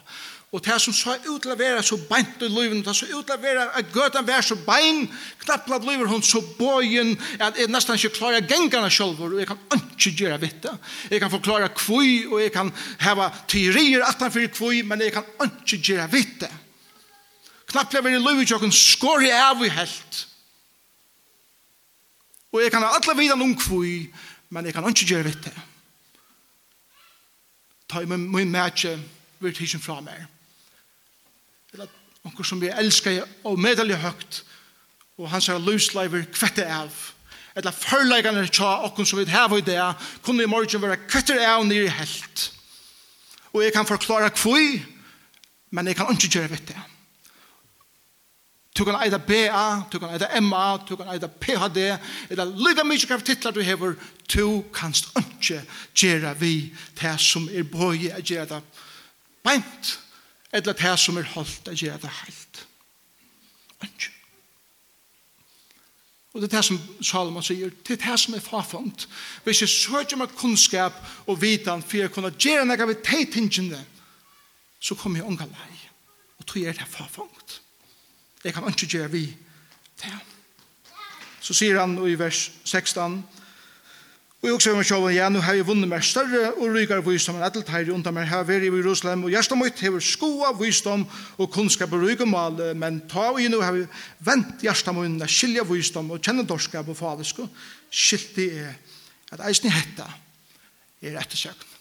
Og 0.51 0.59
det 0.59 0.75
som 0.83 0.93
så 0.93 1.13
utlevera 1.31 1.79
så 1.79 1.95
beint 2.09 2.41
i 2.43 2.49
løyven, 2.51 2.81
det 2.83 2.91
som 2.95 3.13
utlevera 3.15 3.69
at 3.79 3.91
gøtan 3.93 4.27
vær 4.27 4.43
så 4.43 4.57
bein, 4.65 5.05
knapt 5.45 5.63
knappla 5.69 5.77
løyver 5.79 6.09
hun 6.11 6.23
så 6.27 6.41
bøyen, 6.57 7.13
at 7.39 7.55
jeg 7.55 7.71
nesten 7.71 7.95
ikke 7.95 8.17
klarer 8.17 8.43
gengarna 8.43 8.89
sjolvor, 8.91 9.31
og 9.31 9.39
jeg 9.39 9.47
kan 9.47 9.61
ikke 9.77 10.11
gjøre 10.11 10.41
vitte. 10.41 10.73
Jeg 11.07 11.23
kan 11.23 11.31
forklare 11.31 11.71
kvøy, 11.71 12.27
og 12.33 12.41
jeg 12.43 12.51
kan 12.51 12.73
heva 12.99 13.29
teorier 13.47 14.03
atan 14.03 14.33
fyrir 14.33 14.51
kvøy, 14.51 14.83
men 14.83 15.07
jeg 15.07 15.15
kan 15.15 15.31
ikke 15.47 15.79
gjøre 15.79 16.11
vitte. 16.11 16.51
Knapplega 17.71 18.03
veri 18.03 18.19
løy 18.19 18.43
i 18.43 18.47
tjokken 18.49 18.73
skåre 18.75 19.31
av 19.31 19.61
i 19.63 19.71
helt. 19.71 20.25
Og 22.51 22.59
jeg 22.59 22.71
kan 22.73 22.83
ha 22.83 22.97
alla 22.97 23.35
noen 23.39 23.55
kvøy, 23.55 24.09
men 24.51 24.67
jeg 24.67 24.75
kan 24.75 24.87
ikke 24.89 25.07
gjøre 25.13 25.29
vitt 25.29 25.45
det. 25.47 25.55
Ta 27.87 28.01
i 28.03 28.07
min 28.07 28.51
mætje 28.51 28.97
vil 29.39 29.55
tisjen 29.55 29.83
fra 29.83 30.01
meg. 30.03 30.19
Eller 31.71 31.87
onkur 32.27 32.43
som 32.47 32.59
vi 32.59 32.69
elskar 32.71 33.23
og 33.47 33.59
medelig 33.59 33.97
høgt, 34.03 34.43
og 35.17 35.29
hans 35.31 35.47
er 35.49 35.63
løsleiver 35.63 36.27
kvette 36.33 36.67
av. 36.67 36.91
Eller 37.55 37.75
førleikane 37.75 38.47
tja 38.47 38.77
okkur 38.87 39.07
som 39.07 39.19
vi 39.19 39.27
heva 39.31 39.59
i 39.59 39.65
det, 39.65 39.79
kunne 40.23 40.43
i 40.43 40.49
morgen 40.49 40.83
være 40.83 41.03
kvetter 41.07 41.39
av 41.47 41.65
nir 41.67 41.89
helt. 41.91 42.47
Og 43.51 43.63
jeg 43.63 43.75
kan 43.75 43.87
forklara 43.87 44.31
kvui, 44.31 44.79
men 45.71 45.87
jeg 45.87 45.99
kan 45.99 46.11
ikke 46.11 46.31
gjøre 46.35 46.51
vitt 46.55 46.71
det. 46.71 46.90
Du 48.77 48.85
kan 48.85 48.95
eida 49.03 49.17
BA, 49.19 49.83
du 49.91 49.99
kan 49.99 50.13
eida 50.13 50.29
MA, 50.41 50.77
du 50.87 50.95
kan 50.95 51.09
eida 51.11 51.27
PhD, 51.27 51.97
eller 52.29 52.53
lyga 52.55 52.85
mykje 52.87 53.09
kraft 53.09 53.27
titlar 53.27 53.51
du 53.51 53.61
hever, 53.61 53.97
du 54.31 54.63
kanst 54.73 55.09
ikke 55.19 55.59
gjera 55.95 56.31
vi 56.39 56.71
det 57.01 57.17
som 57.19 57.49
er 57.51 57.67
bøye 57.67 58.13
a 58.15 58.21
gjera 58.23 58.47
det 58.47 58.61
beint, 59.43 59.97
eller 60.53 60.73
det 60.73 60.93
som 60.99 61.19
er 61.19 61.27
holdt 61.33 61.67
a 61.67 61.75
gjera 61.75 61.99
det 61.99 62.13
heilt. 62.21 62.61
Ikke. 63.83 64.11
Og 66.31 66.41
det 66.41 66.47
er 66.47 66.55
det 66.55 66.63
som 66.65 66.79
Salomon 67.03 67.43
sier, 67.43 67.73
det 67.83 67.97
er 67.97 68.05
det 68.05 68.19
som 68.19 68.37
er 68.37 68.43
fafangt. 68.45 69.07
Hvis 69.43 69.65
jeg 69.65 69.73
søker 69.73 70.15
meg 70.21 70.31
kunnskap 70.39 70.95
og 71.27 71.41
vitan 71.41 71.83
for 71.83 71.99
jeg 71.99 72.13
kunne 72.15 72.31
gjøre 72.31 72.63
noe 72.69 72.79
av 72.79 72.87
ved 72.87 73.03
tingene, 73.03 73.81
så 74.79 74.95
kommer 74.95 75.19
jeg 75.19 75.27
unga 75.27 75.49
lei. 75.49 75.81
Og 76.39 76.47
tog 76.47 76.63
er 76.63 76.77
det 76.77 76.87
fafangt. 76.87 77.59
Jeg 78.43 78.53
kan 78.53 78.67
ikke 78.67 78.87
gjøre 78.87 79.11
vi 79.11 79.25
det. 80.01 80.13
Så 81.41 81.53
sier 81.57 81.79
han 81.79 81.97
i 82.05 82.15
vers 82.17 82.51
16, 82.65 83.23
Og 84.41 84.47
jeg 84.47 84.53
også 84.53 84.71
vil 84.73 84.85
sjåle, 84.89 85.09
ja, 85.13 85.27
nu 85.29 85.37
har 85.45 85.53
jeg 85.53 85.67
vunnet 85.67 85.85
meg 85.85 86.01
større 86.01 86.47
og 86.55 86.71
rykere 86.73 87.03
visdom 87.05 87.35
enn 87.37 87.45
etter 87.45 87.61
teir 87.61 87.91
under 87.93 88.13
meg 88.15 88.25
her 88.25 88.49
i 88.57 88.71
Jerusalem, 88.73 89.27
og 89.27 89.29
hjertet 89.29 89.59
mitt 89.59 89.83
har 89.85 89.99
skoa 90.01 90.49
visdom 90.57 91.03
og 91.37 91.51
kunnskap 91.53 91.93
og 91.93 92.01
rykemal, 92.01 92.57
men 92.73 93.03
ta 93.05 93.27
og 93.29 93.37
nu 93.53 93.59
har 93.61 93.77
jeg 93.77 93.85
vent 94.25 94.65
hjertet 94.65 94.97
mitt 94.97 95.21
er 95.21 95.29
skilja 95.29 95.61
visdom 95.69 96.09
og 96.09 96.25
kjenne 96.25 96.47
dorskap 96.49 96.89
og 96.89 96.97
fadersk, 96.97 97.43
og 97.45 97.53
skilti 97.93 98.49
er 98.63 98.73
at 99.31 99.45
eisen 99.45 99.69
i 99.69 99.75
hetta 99.75 100.09
er 101.05 101.21
ettersøkn, 101.21 101.77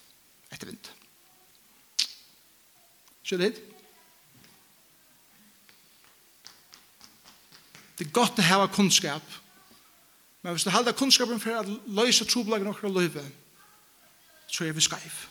etter 0.53 0.69
vind. 0.69 0.93
Skjønner 3.25 3.49
det? 3.49 3.70
Det 8.01 8.07
er 8.07 8.15
godt 8.17 8.39
å 8.41 8.43
ha 8.47 8.63
kunnskap. 8.73 9.33
Men 10.41 10.55
hvis 10.55 10.63
du 10.65 10.71
halda 10.73 10.89
kunnskapen 10.97 11.37
for 11.37 11.53
å 11.53 11.75
løse 11.93 12.25
troblagen 12.25 12.71
okra 12.71 12.89
løyve, 12.89 13.21
så 14.49 14.65
er 14.65 14.73
vi 14.73 14.81
skreif. 14.81 15.27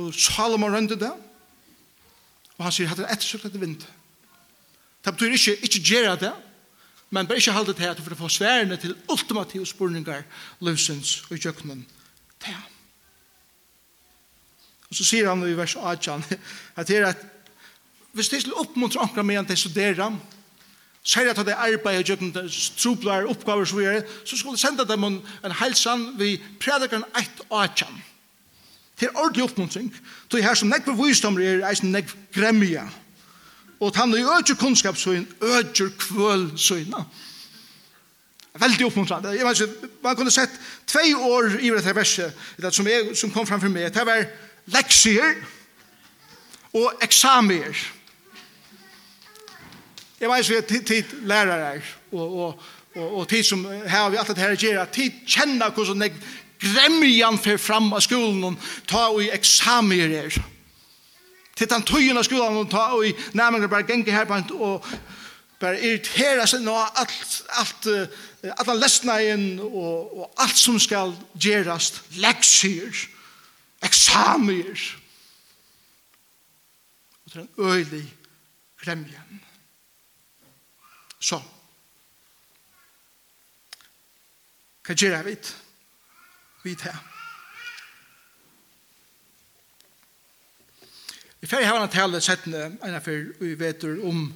Og 0.00 0.14
Salomon 0.16 0.72
rønte 0.72 0.96
det, 0.96 1.10
og 2.56 2.64
han 2.64 2.72
sier 2.72 2.88
at 2.88 2.96
det 2.96 3.04
er 3.04 3.12
ettersøkt 3.12 3.50
etter 3.50 3.60
vind. 3.60 3.84
Det 5.04 5.12
betyr 5.12 5.36
ikke, 5.36 5.56
ikke 5.68 5.82
gjøre 5.92 6.16
det, 6.24 6.32
men 7.12 7.28
bare 7.28 7.44
ikke 7.44 7.58
halda 7.58 7.76
det 7.76 7.84
her 7.84 8.00
for 8.00 8.16
å 8.16 8.20
få 8.22 8.32
sværene 8.32 8.80
til 8.80 8.96
ultimative 9.12 9.68
spurningar 9.68 10.24
løsens 10.64 11.18
og 11.28 11.36
jøkkenen 11.36 11.84
til 12.40 12.56
ham. 12.56 12.74
Og 14.88 14.96
så 14.96 15.12
sier 15.12 15.28
han 15.28 15.44
i 15.44 15.52
vers 15.52 15.76
18, 15.76 16.24
at 16.80 16.88
det 16.88 17.02
er 17.04 17.10
at 17.12 17.30
hvis 18.16 18.32
det 18.32 18.40
er 18.40 18.48
til 18.48 18.60
oppmuntra 18.64 19.04
omkring 19.04 19.28
meg 19.28 19.44
at 19.44 19.52
det 19.52 19.60
studerer, 19.60 20.16
Særlig 21.02 21.30
at 21.30 21.36
det 21.46 21.54
er 21.54 21.64
arbeid 21.64 21.98
og 21.98 22.04
gjøkken 22.04 22.34
trublar, 22.76 23.24
oppgaver 23.26 23.64
som 23.64 23.78
vi 23.78 23.86
videre, 23.86 24.02
så 24.24 24.36
skulle 24.36 24.58
senda 24.60 24.84
dem 24.84 25.04
en, 25.04 25.20
en 25.44 25.54
helsan 25.62 26.10
vi 26.18 26.34
predikeren 26.60 27.06
eit 27.16 27.40
og 27.48 27.62
atjan. 27.64 28.02
Det 29.00 29.08
er 29.08 29.16
ordentlig 29.16 29.44
oppmuntring. 29.44 29.88
Det 30.32 30.40
er 30.40 30.50
her 30.50 30.54
som 30.54 30.68
nekve 30.68 30.92
visdommer 30.98 31.40
er 31.40 31.64
eisen 31.70 31.92
nekve 31.92 32.18
gremmia. 32.34 32.84
Og 33.80 33.96
han 33.96 34.12
er 34.12 34.28
ødger 34.36 34.54
kunnskapsøyn, 34.60 35.26
ødger 35.40 35.88
kvølsøyna. 35.98 37.04
Veldig 38.60 38.86
oppmuntrande. 38.86 39.28
Jeg 39.28 39.46
vet 39.46 39.60
ikke, 39.60 39.88
man 40.02 40.16
kunne 40.16 40.30
sett 40.30 40.52
tvei 40.86 41.14
år 41.14 41.56
i 41.60 41.70
dette 41.70 41.94
verset, 41.96 42.32
som, 42.70 42.86
er, 42.86 43.14
som 43.14 43.30
kom 43.30 43.46
fram 43.46 43.60
for 43.60 43.72
meg, 43.72 43.88
det 43.94 44.04
var 44.06 44.26
leksier 44.66 45.38
og 46.74 46.92
eksamier. 47.02 47.78
Jeg 50.20 50.28
vet 50.28 50.50
ikke, 50.50 50.74
jeg 50.74 50.86
tid 50.86 51.16
lærere 51.24 51.80
og, 52.12 52.38
og, 52.38 52.62
og, 52.94 53.18
og 53.18 53.28
tid 53.28 53.42
som 53.42 53.64
her 53.64 53.88
har 53.88 54.10
vi 54.10 54.16
alltid 54.20 54.36
her 54.42 54.54
gjør 54.54 54.82
at 54.82 54.92
tid 54.92 55.22
kjenner 55.26 55.70
hvordan 55.72 56.02
jeg 56.02 56.12
gremmer 56.60 57.38
for 57.40 57.56
fram 57.56 57.92
av 57.96 58.02
skolen 58.04 58.44
og 58.44 58.66
ta 58.88 59.06
og 59.08 59.22
eksamier 59.24 60.12
er. 60.26 60.36
Til 61.56 61.68
den 61.70 61.86
tøyen 61.88 62.20
av 62.20 62.26
skolen 62.28 62.60
og 62.60 62.68
ta 62.72 62.90
og 62.96 63.24
nærmere 63.32 63.68
bare 63.68 63.88
genge 63.88 64.12
her 64.12 64.28
på 64.28 64.36
en 64.36 64.52
og 64.58 64.86
bare 65.60 65.80
irritera 65.80 66.46
seg 66.48 66.62
nå 66.64 66.74
alt, 66.76 67.34
alt, 67.60 67.88
alt 68.48 68.70
lesna 68.80 69.18
inn 69.24 69.60
og, 69.60 70.14
og 70.20 70.40
alt 70.40 70.56
som 70.56 70.78
skal 70.80 71.12
gjøres, 71.36 71.92
leksier, 72.20 73.04
eksamier. 73.84 74.86
Og 77.24 77.32
til 77.32 77.44
en 77.44 77.52
øylig 77.58 78.06
gremjen. 78.80 79.39
Så, 81.20 81.36
hva 84.86 84.96
gjør 84.96 85.18
jeg 85.18 85.26
vidt? 85.26 85.56
Vidt 86.64 86.84
her. 86.88 86.96
Vi 91.40 91.48
fer 91.48 91.64
hava 91.64 91.84
en 91.84 91.92
tale 91.92 92.20
settende 92.24 92.66
enn 92.84 92.96
for 93.04 93.28
vi 93.40 93.52
vet 93.60 93.84
om 93.84 94.26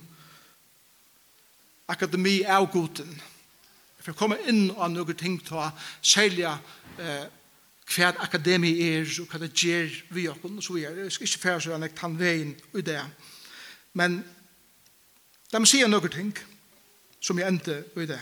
akademi 1.93 2.39
av 2.49 2.71
goden. 2.73 3.11
Vi 3.99 4.07
fer 4.07 4.17
komme 4.17 4.39
inn 4.49 4.71
av 4.77 4.93
noen 4.93 5.19
ting 5.21 5.37
til 5.45 5.61
å 5.61 5.67
selge 6.01 6.55
eh, 7.01 7.27
hva 7.97 8.15
akademi 8.25 8.73
er 8.87 9.05
og 9.21 9.29
hva 9.29 9.43
det 9.43 9.53
gjør 9.53 9.93
vi 10.17 10.29
og 10.29 10.63
så 10.65 10.77
videre. 10.77 11.05
Jeg 11.05 11.13
skal 11.13 11.29
ikke 11.29 11.45
fære 11.49 11.61
så 11.61 11.75
enn 11.77 11.89
jeg 11.89 11.97
tar 11.99 12.17
veien 12.17 12.57
i 12.73 12.85
det. 12.85 13.03
Men 13.93 14.23
de 15.53 15.67
sier 15.69 15.89
noen 15.89 16.13
ting 16.13 16.33
som 17.25 17.39
jeg 17.41 17.49
endte 17.49 17.79
i 17.97 18.07
det. 18.09 18.21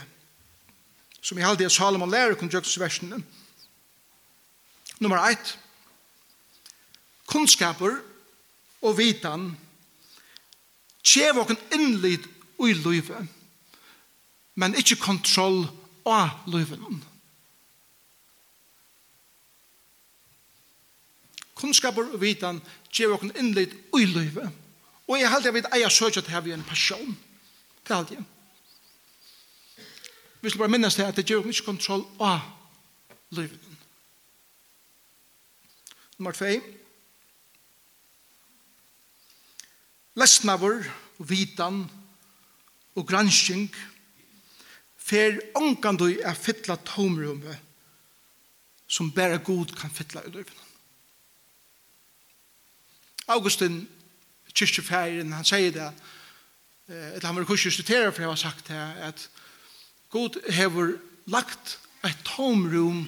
Som 1.22 1.38
jeg 1.38 1.46
halde 1.46 1.66
er 1.66 1.72
Salomon 1.72 2.10
lærer 2.10 2.38
konjøksversene. 2.38 3.18
Nummer 5.02 5.18
1. 5.26 5.58
Kunnskaper 7.26 7.98
og 8.82 8.98
vitan 8.98 9.52
tjev 11.02 11.40
okken 11.42 11.58
innlid 11.74 12.26
i 12.62 12.74
livet, 12.78 13.30
men 14.54 14.76
ikkje 14.78 15.00
kontroll 15.02 15.64
av 16.06 16.44
livet. 16.50 16.78
Kunnskaper 21.58 22.12
og 22.14 22.20
vitan 22.22 22.60
tjev 22.94 23.16
okken 23.16 23.34
innlid 23.38 23.74
ui 23.94 24.06
løyve, 24.06 24.46
og 25.08 25.18
jeg 25.18 25.30
halde 25.32 25.50
jeg 25.50 25.58
vet 25.58 25.72
eia 25.74 25.90
søkjat 25.90 26.30
her 26.30 26.46
vi 26.46 26.54
en 26.54 26.66
passion. 26.66 27.16
Det 27.82 27.96
halde 27.96 28.20
jeg. 28.20 28.31
Vi 30.42 30.50
skal 30.50 30.58
bare 30.58 30.72
minnes 30.74 30.96
det 30.98 31.04
at 31.06 31.16
det 31.16 31.28
gjør 31.30 31.46
ikke 31.46 31.68
kontroll 31.70 32.02
av 32.18 32.40
livet. 33.30 33.60
Nummer 36.18 36.34
2. 36.34 36.48
Lesnavur, 40.18 40.82
vitan 41.18 41.84
og 42.98 43.06
gransking 43.08 43.70
fer 44.98 45.38
ångan 45.58 46.00
du 46.00 46.08
er 46.10 46.34
fytla 46.34 46.76
tomrummet 46.84 47.58
som 48.90 49.12
bare 49.14 49.38
god 49.38 49.72
kan 49.78 49.90
fytla 49.94 50.24
i 50.26 50.32
livet. 50.34 50.58
Augustin, 53.30 53.86
kyrkjefæren, 54.52 55.32
han 55.32 55.46
sier 55.46 55.70
det, 55.72 55.88
eller 56.88 57.26
han 57.26 57.38
var 57.38 57.46
kursus 57.48 57.78
studerer 57.78 58.10
for 58.10 58.26
jeg 58.26 58.30
har 58.34 58.42
sagt 58.42 58.68
det, 58.68 58.82
at 59.06 59.28
God 60.12 60.38
hever 60.52 60.98
lagt 61.26 61.78
et 62.04 62.18
tomrum 62.24 63.06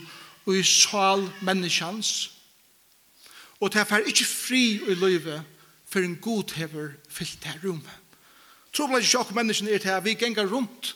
i 0.48 0.62
sal 0.64 1.26
menneskjans, 1.44 2.30
og 3.60 3.72
det 3.72 3.84
er 3.84 4.08
ikke 4.08 4.26
fri 4.28 4.64
i 4.76 4.96
løyve 4.96 5.42
for 5.88 6.04
en 6.04 6.16
god 6.16 6.56
hever 6.56 6.96
fyllt 7.08 7.44
det 7.44 7.60
rommet. 7.64 8.00
Trobla 8.74 8.98
ikke 8.98 9.12
sjokk 9.12 9.34
menneskene 9.36 9.70
er 9.70 9.82
til 9.82 9.94
at 9.94 10.04
vi 10.04 10.16
gengar 10.18 10.48
rundt 10.50 10.94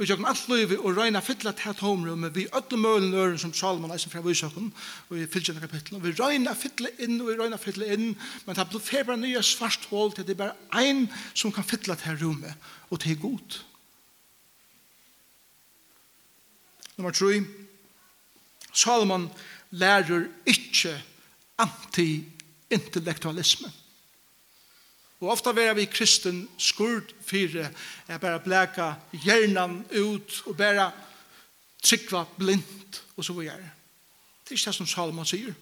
og 0.00 0.08
sjokk 0.08 0.22
alt 0.24 0.46
løyve 0.48 0.78
og 0.80 0.96
røyna 0.96 1.20
fylla 1.20 1.52
det 1.52 1.74
tomrummet 1.76 2.32
vi 2.32 2.46
ødde 2.56 2.78
mølen 2.80 3.12
øren 3.12 3.38
som 3.38 3.52
Salman 3.52 3.92
eisen 3.92 4.12
fra 4.12 4.22
Vysakken 4.24 4.70
og 5.10 5.18
i 5.18 5.26
fylgjene 5.28 5.60
kapittel. 5.60 5.98
og 5.98 6.04
vi 6.04 6.14
røyna 6.16 6.54
fylla 6.56 6.88
inn 7.04 7.20
og 7.20 7.28
vi 7.28 7.36
røyna 7.36 7.58
fylla 7.60 7.90
inn 7.92 8.14
men 8.46 8.56
det 8.56 8.68
blir 8.70 8.80
fer 8.80 9.04
bare 9.04 9.20
nye 9.20 9.42
svart 9.44 9.84
hål 9.90 10.14
til 10.14 10.24
det 10.24 10.38
er 10.38 10.44
bare 10.46 10.80
ein 10.80 11.08
som 11.34 11.52
kan 11.52 11.64
fylla 11.68 11.98
det 12.00 12.16
rummet 12.22 12.54
og 12.88 13.02
det 13.02 13.12
er 13.12 13.20
godt. 13.20 13.64
Nummer 17.00 17.12
3. 17.12 17.46
Salomon 18.74 19.32
lærer 19.70 20.24
ikkje 20.46 21.02
anti-intellektualisme. 21.58 23.72
Og 25.20 25.28
ofta 25.32 25.52
vera 25.56 25.72
vi 25.72 25.84
kristen 25.88 26.48
skurd 26.58 27.02
fyrir 27.24 27.68
er 28.08 28.18
bara 28.20 28.38
bleka 28.44 28.92
hjernan 29.12 29.86
ut 29.96 30.42
og 30.44 30.56
bara 30.56 30.90
tryggva 31.82 32.24
blindt 32.36 33.02
og 33.16 33.24
så 33.24 33.32
videre. 33.32 33.70
Det 34.44 34.50
er 34.50 34.52
ikke 34.58 34.66
det 34.66 34.74
som 34.74 34.86
Salomon 34.86 35.24
sier. 35.24 35.54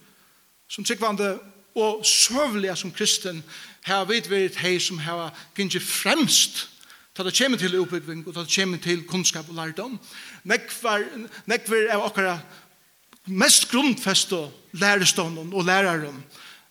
Som 0.69 0.85
tryggvande 0.85 1.39
og 1.79 2.07
søvliga 2.07 2.75
som 2.75 2.93
kristen 2.93 3.45
har 3.87 4.05
vi 4.11 4.21
vært 4.27 4.57
hei 4.59 4.81
som 4.83 4.99
har 4.99 5.31
gynnt 5.55 5.83
fremst 5.83 6.67
Ta 7.19 7.25
det 7.27 7.35
kommer 7.35 7.59
til 7.59 7.75
oppbygging, 7.81 8.21
og 8.29 8.35
ta 8.35 8.45
det 8.47 8.55
kommer 8.55 8.79
til 8.79 9.01
kunnskap 9.03 9.49
og 9.51 9.57
lærdom. 9.59 9.97
Nekvar, 10.47 11.03
er 11.51 11.99
okkara 11.99 12.37
mest 13.27 13.67
grunnfest 13.73 14.33
og 14.33 14.53
lærestånden 14.73 15.51
og 15.53 15.65
læreren 15.65 16.23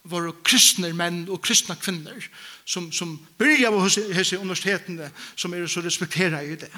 var 0.07 0.29
kristne 0.47 0.93
menn 0.95 1.25
og 1.27 1.41
kristne 1.43 1.75
kvinner 1.75 2.29
som, 2.65 2.91
som 2.95 3.17
byrja 3.37 3.73
på 3.75 3.81
hese 4.15 4.39
universitetene 4.39 5.09
som 5.35 5.53
er 5.53 5.67
så 5.67 5.83
respektera 5.83 6.39
i 6.41 6.55
det. 6.55 6.71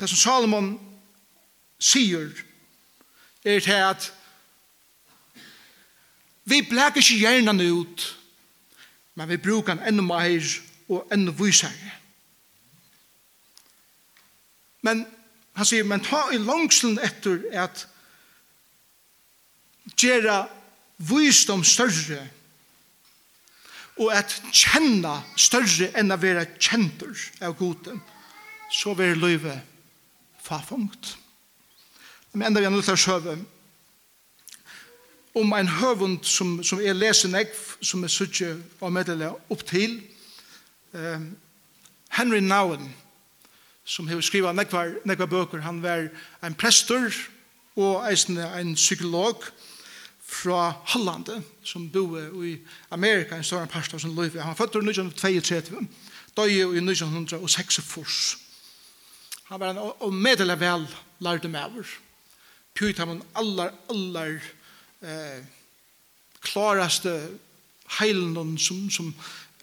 Det 0.00 0.08
som 0.08 0.16
Salomon 0.16 0.70
sier 1.78 2.32
er 3.44 3.60
til 3.60 3.76
at 3.76 4.08
vi 6.48 6.62
bleker 6.64 7.02
ikke 7.04 7.20
hjernen 7.20 7.60
ut, 7.60 8.08
men 9.14 9.28
vi 9.28 9.36
brukar 9.36 9.76
enn 9.76 9.84
enda 9.84 10.06
mer 10.06 10.48
og 10.88 11.08
enn 11.12 11.28
vysere. 11.38 11.94
Men 14.86 15.04
han 15.58 15.66
sier, 15.66 15.84
men 15.84 16.04
ta 16.04 16.28
i 16.32 16.38
langslen 16.40 17.00
etter 17.02 17.42
at 17.64 17.86
gjøre 19.98 20.44
visdom 21.08 21.64
større 21.66 22.20
og 23.98 24.12
at 24.14 24.36
kjenne 24.54 25.16
større 25.38 25.90
enn 25.98 26.14
å 26.14 26.18
være 26.22 26.44
kjentur 26.62 27.18
av 27.42 27.56
goden, 27.58 27.98
så 28.70 28.94
vil 28.94 29.18
løyve 29.18 29.56
fafungt. 30.44 31.16
Men 32.32 32.46
enda 32.48 32.60
vi 32.60 32.68
har 32.68 32.74
nødt 32.74 32.86
til 32.86 32.94
å 32.94 33.02
søve 33.02 33.34
om 35.38 35.54
en 35.54 35.72
høvund 35.80 36.22
som, 36.26 36.58
som 36.62 36.80
er 36.82 36.94
leser 36.94 37.32
nekv, 37.32 37.58
som 37.82 38.04
er 38.04 38.12
suttet 38.12 38.78
og 38.80 38.94
meddelig 38.94 39.32
opp 39.50 39.64
til, 39.66 39.98
Um, 40.92 41.36
Henry 42.08 42.40
Nouwen, 42.40 42.94
som 43.84 44.08
har 44.08 44.20
skrivet 44.20 44.54
nekvar, 44.54 44.94
nekvar 45.04 45.26
bøker, 45.26 45.60
han 45.60 45.82
var 45.82 46.08
en 46.44 46.54
prester 46.54 47.12
og 47.76 48.12
en 48.60 48.74
psykolog 48.74 49.44
fra 50.28 50.72
Hollande, 50.92 51.42
som 51.62 51.90
bor 51.90 52.18
i 52.44 52.58
Amerika, 52.90 53.36
en 53.36 53.44
større 53.44 53.66
parst 53.66 53.94
av 53.94 53.98
sin 53.98 54.14
liv. 54.14 54.36
Han 54.40 54.48
var 54.48 54.54
født 54.54 54.74
i 54.74 54.78
1932, 54.78 55.86
døg 56.36 56.52
i 56.52 56.60
1906. 56.80 58.36
Han 59.48 59.60
var 59.60 59.70
en 59.72 60.14
medelig 60.14 60.60
vel 60.60 60.84
lærte 61.24 61.48
maver. 61.48 61.88
Pyrt 62.74 62.98
han 62.98 63.22
allar, 63.34 63.72
allar 63.90 64.36
eh, 65.02 65.40
klaraste 66.44 67.14
heilen 67.98 68.58
som, 68.58 68.90
som 68.90 69.14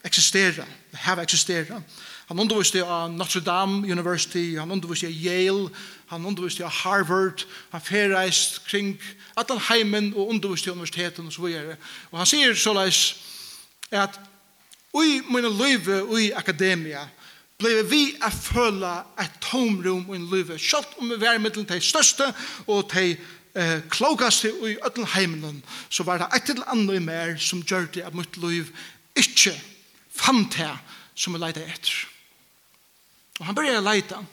eksistera, 0.06 0.66
hava 1.06 1.24
eksistera. 1.26 1.80
Han 2.26 2.40
underviste 2.42 2.82
av 2.82 3.12
Notre 3.12 3.40
Dame 3.40 3.86
University, 3.86 4.56
han 4.58 4.70
underviste 4.70 5.06
av 5.06 5.12
Yale, 5.12 5.68
han 6.10 6.26
underviste 6.26 6.64
av 6.64 6.70
Harvard, 6.70 7.44
han 7.70 7.80
ferreist 7.80 8.64
kring 8.66 8.96
allan 9.38 9.62
heimen 9.68 10.12
og 10.16 10.32
underviste 10.34 10.70
av 10.70 10.76
universiteten 10.78 11.26
og 11.26 11.34
så 11.36 11.44
videre. 11.46 11.76
Og 12.10 12.18
han 12.18 12.26
sier 12.26 12.58
såleis 12.58 13.02
at 13.94 14.18
ui 14.96 15.20
mine 15.30 15.52
løyve 15.52 16.00
ui 16.10 16.32
akademia 16.34 17.04
blei 17.60 17.84
vi 17.88 18.02
a 18.20 18.30
føla 18.32 18.96
et 19.22 19.38
tomrum 19.40 20.10
ui 20.10 20.18
løyve, 20.18 20.58
sjalt 20.58 20.98
om 20.98 21.12
vi 21.12 21.20
var 21.20 21.38
middelen 21.38 21.68
til 21.68 21.80
største 21.82 22.26
og 22.66 22.90
til 22.90 23.14
eh, 23.54 23.78
klokaste 23.92 24.50
ui 24.50 24.74
ötlen 24.84 25.08
heimen, 25.14 25.62
så 25.88 26.04
var 26.04 26.20
det 26.20 26.28
et 26.34 26.52
eller 26.52 26.68
annet 26.74 27.02
mer 27.06 27.38
som 27.38 27.62
gjør 27.62 27.88
det 27.94 28.04
at 28.04 28.18
mitt 28.18 28.36
løyve 28.42 28.68
ikke 29.16 29.54
fann 30.16 30.46
det 30.52 30.72
som 31.14 31.34
vi 31.34 31.40
leide 31.40 31.64
etter. 31.64 32.06
Og 33.38 33.46
han 33.46 33.54
började 33.54 33.84
leita. 33.84 34.24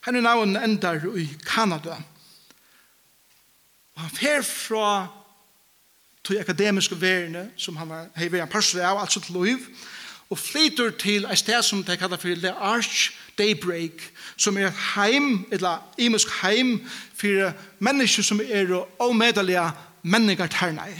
Han 0.00 0.16
er 0.16 0.20
navn 0.20 0.56
endar 0.56 1.16
i 1.18 1.28
Kanada. 1.46 1.96
Og 3.94 4.00
han 4.00 4.10
fer 4.10 4.42
fra 4.42 5.06
til 6.24 6.38
akademiske 6.38 7.00
verene 7.00 7.50
som 7.56 7.76
han 7.76 7.88
var 7.88 8.08
vært 8.16 8.42
en 8.42 8.50
person 8.50 8.80
av, 8.80 9.00
altså 9.00 9.20
til 9.20 9.34
Loiv, 9.34 9.68
og 10.30 10.38
flyter 10.38 10.90
til 10.98 11.26
et 11.30 11.38
sted 11.38 11.62
som 11.62 11.84
de 11.84 11.96
kallar 11.96 12.18
for 12.18 12.34
The 12.34 12.50
Arch 12.50 13.12
Daybreak, 13.38 14.02
som 14.36 14.58
er 14.58 14.66
et 14.66 14.80
heim, 14.94 15.46
eller 15.50 15.82
imensk 15.98 16.28
heim, 16.42 16.80
for 17.14 17.52
mennesker 17.78 18.22
som 18.22 18.40
er 18.40 18.72
omedelige 18.98 19.70
mennesker 20.02 20.46
ternei. 20.46 20.94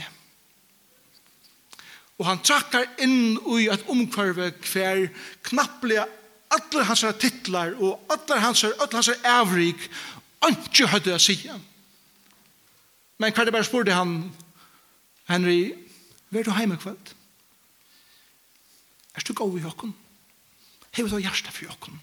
Og 2.17 2.25
han 2.25 2.41
trakkar 2.41 2.87
inn 3.03 3.37
i 3.57 3.67
et 3.69 3.85
omkvarve 3.93 4.49
hver 4.65 5.07
knapplega 5.45 6.07
allar 6.53 6.87
hans 6.89 7.03
titlar 7.21 7.75
og 7.77 8.07
allar 8.13 8.41
hans 8.41 8.63
allar 8.65 8.97
hans 8.97 9.11
avrik 9.21 9.89
ikke 10.47 10.87
hadde 10.89 11.15
å 11.15 11.21
si. 11.21 11.37
Men 13.17 13.33
hver 13.33 13.47
det 13.47 13.53
bare 13.53 13.67
spurte 13.67 13.95
han 13.97 14.31
Henry, 15.27 15.73
vær 16.31 16.45
du 16.45 16.53
hjemme 16.55 16.77
kveld? 16.79 17.13
Er 19.17 19.25
du 19.25 19.33
god 19.33 19.57
i 19.57 19.63
jokken? 19.65 19.95
er 20.97 21.09
du 21.09 21.17
hjertet 21.19 21.53
for 21.53 21.67
jokken? 21.67 21.99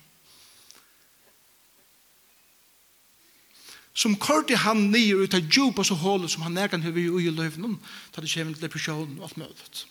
Som 3.94 4.16
korte 4.18 4.58
han 4.58 4.90
nye 4.90 5.22
ut 5.22 5.34
av 5.34 5.58
og 5.78 5.86
så 5.86 5.94
hålet 5.94 6.30
som 6.30 6.42
han 6.42 6.54
nærkan 6.54 6.82
hever 6.82 7.00
i 7.00 7.08
ui 7.08 7.26
i 7.26 7.30
løyvnen, 7.30 7.78
ta 8.12 8.20
det 8.20 8.30
kjevn 8.30 8.54
til 8.54 8.66
depresjonen 8.66 9.18
og 9.18 9.28
alt 9.28 9.36
mødet. 9.38 9.84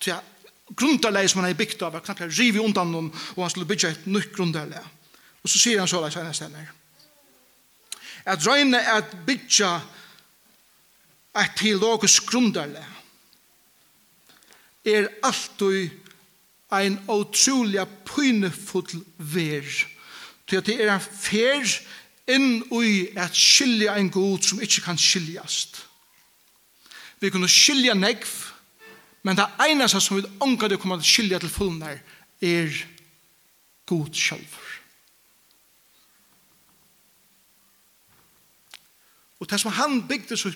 Så 0.00 0.18
grundarleget 0.76 1.30
som 1.30 1.40
han 1.40 1.50
har 1.50 1.58
bygd 1.58 1.82
av 1.82 1.92
var 1.92 2.04
knappt 2.04 2.38
rivet 2.38 2.62
undan 2.62 2.90
noen, 2.90 3.12
og 3.36 3.42
han 3.44 3.50
skulle 3.50 3.68
bygge 3.68 3.90
et 3.90 4.06
nytt 4.06 4.32
grundarleget. 4.34 4.94
Og 5.42 5.50
så 5.50 5.58
sier 5.62 5.78
han 5.78 5.88
så 5.88 6.00
leis 6.02 6.18
hennes 6.18 6.42
henne. 6.42 6.66
At 8.26 8.42
røyne 8.46 8.78
er 8.78 8.98
at 8.98 9.12
bygge 9.26 9.70
et 11.36 11.56
teologisk 11.58 12.26
grundarleget 12.30 12.92
er 14.86 15.08
alltid 15.22 15.90
ein 16.72 16.98
utrolig 17.08 17.86
pynefull 18.06 19.04
ver. 19.18 19.66
Til 20.46 20.56
at 20.56 20.66
det 20.66 20.76
er 20.82 20.92
en 20.94 21.02
fer 21.02 21.66
inn 22.30 22.62
i 22.82 23.08
at 23.18 23.34
skilja 23.34 23.96
ein 23.96 24.10
god 24.10 24.46
som 24.46 24.62
ikkje 24.62 24.84
kan 24.84 24.98
skiljast. 24.98 25.82
Vi 27.20 27.30
kunne 27.30 27.48
skilja 27.50 27.94
negv, 27.94 28.26
Men 29.26 29.38
det 29.38 29.46
eneste 29.66 30.00
som 30.00 30.20
vi 30.20 30.28
ångar 30.40 30.70
det 30.70 30.78
kommer 30.78 31.00
til 31.02 31.10
skilja 31.10 31.40
til 31.42 31.50
fullnær 31.50 31.98
er 32.46 32.76
god 33.90 34.14
sjølver. 34.14 34.68
Og 39.40 39.50
det 39.50 39.58
som 39.60 39.74
han 39.74 39.98
bygde 40.08 40.38
så 40.38 40.52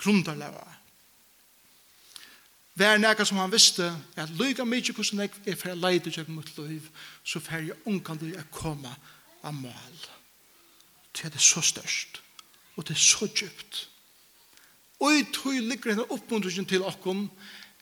grundarleva 0.00 0.64
Vær 2.76 2.98
nekka 3.00 3.24
som 3.24 3.38
han 3.40 3.52
visste 3.52 3.86
at 4.20 4.32
lyga 4.36 4.64
mykje 4.68 4.92
hvordan 4.92 5.22
jeg 5.24 5.30
er 5.48 5.54
for 5.56 5.72
å 5.72 5.78
leide 5.80 6.10
seg 6.12 6.28
mot 6.28 6.48
liv, 6.60 6.84
så 7.24 7.40
fer 7.40 7.62
jeg 7.64 7.78
omkant 7.88 8.20
jeg 8.20 8.50
komme 8.52 8.90
av 9.40 9.54
mål. 9.56 10.00
Det 11.16 11.30
er 11.30 11.40
så 11.40 11.62
størst, 11.64 12.20
og 12.76 12.84
det 12.84 12.98
er 12.98 13.00
så 13.00 13.30
djupt. 13.32 13.86
Og 15.00 15.12
i 15.12 15.24
tog 15.32 15.56
ligger 15.56 15.94
henne 15.94 16.04
oppmuntringen 16.12 16.68
til 16.68 16.84
okken, 16.84 17.30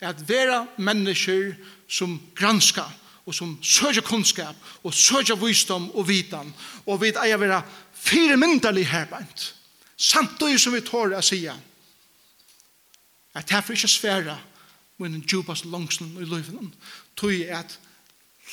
at 0.06 0.28
vera 0.28 0.66
mennesker 0.76 1.54
som 1.88 2.20
granska 2.36 2.84
og 3.24 3.34
som 3.34 3.58
søger 3.62 4.02
kunnskap 4.04 4.56
og 4.82 4.94
søger 4.94 5.36
visdom 5.40 5.90
og 5.94 6.08
vitan. 6.08 6.54
Og 6.86 7.00
vi 7.00 7.12
eier 7.12 7.38
vera 7.40 7.62
fire 7.92 8.36
myndelig 8.36 8.88
herbeint 8.90 9.54
samtidig 9.96 10.60
som 10.60 10.74
vi 10.74 10.80
tår 10.84 11.14
å 11.14 11.22
si 11.24 11.46
at 11.48 13.48
derfor 13.48 13.72
ikke 13.74 13.88
svære 13.88 14.38
men 14.98 15.14
en 15.14 15.26
djupast 15.26 15.64
langsen 15.66 16.12
i 16.20 16.26
løyvenen 16.26 16.74
tog 17.18 17.34
at 17.50 17.78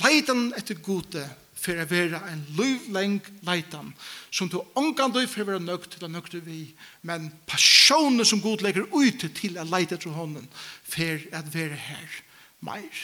leiden 0.02 0.54
etter 0.58 0.80
gode 0.82 1.22
for 1.62 1.78
å 1.78 1.86
være 1.86 2.20
en 2.32 2.41
livleng 2.57 3.20
leitan, 3.45 3.91
som 4.34 4.49
du 4.49 4.57
omgang 4.80 5.14
du 5.14 5.22
for 5.30 5.43
å 5.43 5.49
være 5.51 5.64
nøgt 5.64 5.93
til 5.95 6.07
å 6.07 6.12
nøgt 6.12 6.36
vi, 6.45 6.64
men 7.05 7.30
personen 7.49 8.26
som 8.26 8.41
god 8.41 8.64
legger 8.66 8.89
ut 8.89 9.26
til 9.38 9.59
å 9.62 9.68
leite 9.70 9.99
til 10.01 10.16
hånden, 10.16 10.47
for 10.84 11.28
å 11.30 11.43
være 11.53 11.78
her 11.78 12.22
mer 12.66 13.03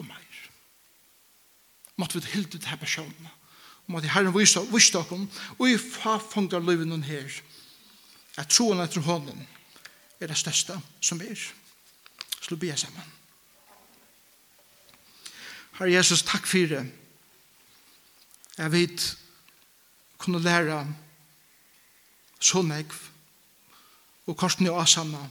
og 0.00 0.08
mer. 0.08 0.40
Måtte 2.00 2.18
vi 2.18 2.32
hilde 2.32 2.58
til 2.58 2.80
personen, 2.80 3.32
og 3.84 3.96
måtte 3.96 4.12
Herren 4.14 4.34
vise 4.34 4.64
dere, 4.64 5.20
og 5.58 5.66
i 5.68 5.76
fafungar 5.78 6.64
livet 6.64 6.88
noen 6.88 7.04
her, 7.04 7.28
at 8.40 8.50
troen 8.50 8.80
etter 8.82 9.04
hånden 9.04 9.44
er 10.18 10.32
det 10.32 10.40
største 10.40 10.80
som 11.04 11.20
er. 11.22 11.38
Slå 12.40 12.56
be 12.60 12.72
sammen. 12.76 13.12
Herre 15.78 15.92
Jesus, 15.92 16.22
takk 16.24 16.46
for 16.48 16.70
det 16.70 16.84
Jeg 18.58 18.72
vet 18.72 19.18
kunne 20.18 20.42
lære 20.42 20.94
så 22.40 22.62
nekv 22.62 22.94
og 24.26 24.36
korsen 24.36 24.66
i 24.66 24.72
asamna 24.72 25.30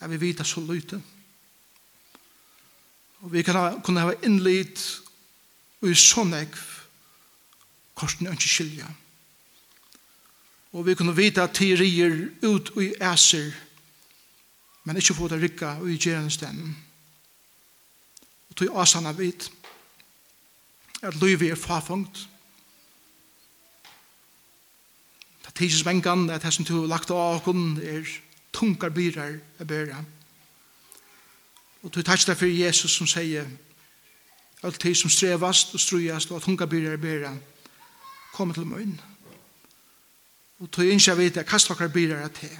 jeg 0.00 0.10
vil 0.10 0.20
vite 0.20 0.44
så 0.44 0.60
lite. 0.60 1.02
Og 3.20 3.32
vi 3.32 3.42
kan 3.42 3.80
kunne 3.82 4.00
ha 4.00 4.12
innlitt 4.22 4.82
og 5.80 5.90
i 5.90 5.94
så 5.94 6.24
nekv 6.24 6.58
i 7.96 8.28
ikke 8.32 8.48
skilja. 8.48 8.86
Og 10.72 10.86
vi 10.86 10.94
kunne 10.94 11.16
vite 11.16 11.42
at 11.42 11.54
teorier 11.54 12.28
ut 12.42 12.70
og 12.76 12.82
i 12.84 12.92
æser 13.00 13.54
men 14.86 14.96
ikke 14.96 15.14
få 15.14 15.28
det 15.28 15.42
rikka 15.42 15.76
og 15.80 15.90
i 15.90 15.98
gjerende 15.98 16.30
stemmen 16.30 16.76
og 18.48 18.56
tog 18.56 18.82
asamna 18.82 19.12
vidt 19.12 19.48
at 21.02 21.14
livet 21.14 21.50
er 21.50 21.54
farfungt. 21.54 22.28
Det 25.46 25.54
tidsis 25.54 25.84
vengan 25.86 26.30
at 26.30 26.42
det 26.42 26.54
som 26.54 26.64
du 26.64 26.80
har 26.80 26.86
lagt 26.86 27.10
av 27.10 27.36
åkken 27.36 27.80
er 27.82 28.06
tungar 28.52 28.88
byrar 28.88 29.38
a 29.58 29.64
bæra. 29.64 30.04
Og 31.82 31.94
du 31.94 32.02
tætst 32.02 32.26
derfor 32.26 32.46
Jesus 32.46 32.90
som 32.90 33.06
sier 33.06 33.46
alt 34.62 34.80
tid 34.80 34.94
som 34.94 35.10
strevast 35.10 35.74
og 35.74 35.80
strujast 35.80 36.30
og 36.30 36.42
tungar 36.42 36.66
byrar 36.66 36.92
a 36.92 36.96
bæra 36.96 37.34
kom 38.32 38.54
til 38.54 38.66
møyn. 38.66 39.00
Og 40.58 40.68
du 40.76 40.82
innskja 40.82 41.14
vidt 41.14 41.36
at 41.36 41.46
kast 41.46 41.70
okkar 41.70 41.88
byrar 41.88 42.24
a 42.24 42.28
te. 42.28 42.50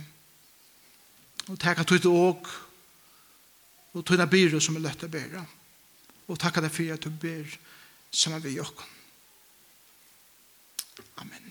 Og 1.49 1.59
tækka 1.61 1.82
tøyt 1.82 2.07
og 2.07 2.49
og 3.97 4.05
tøyna 4.05 4.26
byrar 4.26 4.61
som 4.61 4.76
er 4.76 4.84
løtt 4.84 5.05
a 5.05 5.09
bæra. 5.09 5.45
Og 6.28 6.39
takka 6.39 6.61
deg 6.61 6.70
fyrir 6.70 6.95
at 6.95 7.05
du 7.05 7.11
ber 7.11 7.47
sammen 8.17 8.43
vi 8.43 8.51
jokken. 8.51 8.85
Amen. 11.14 11.46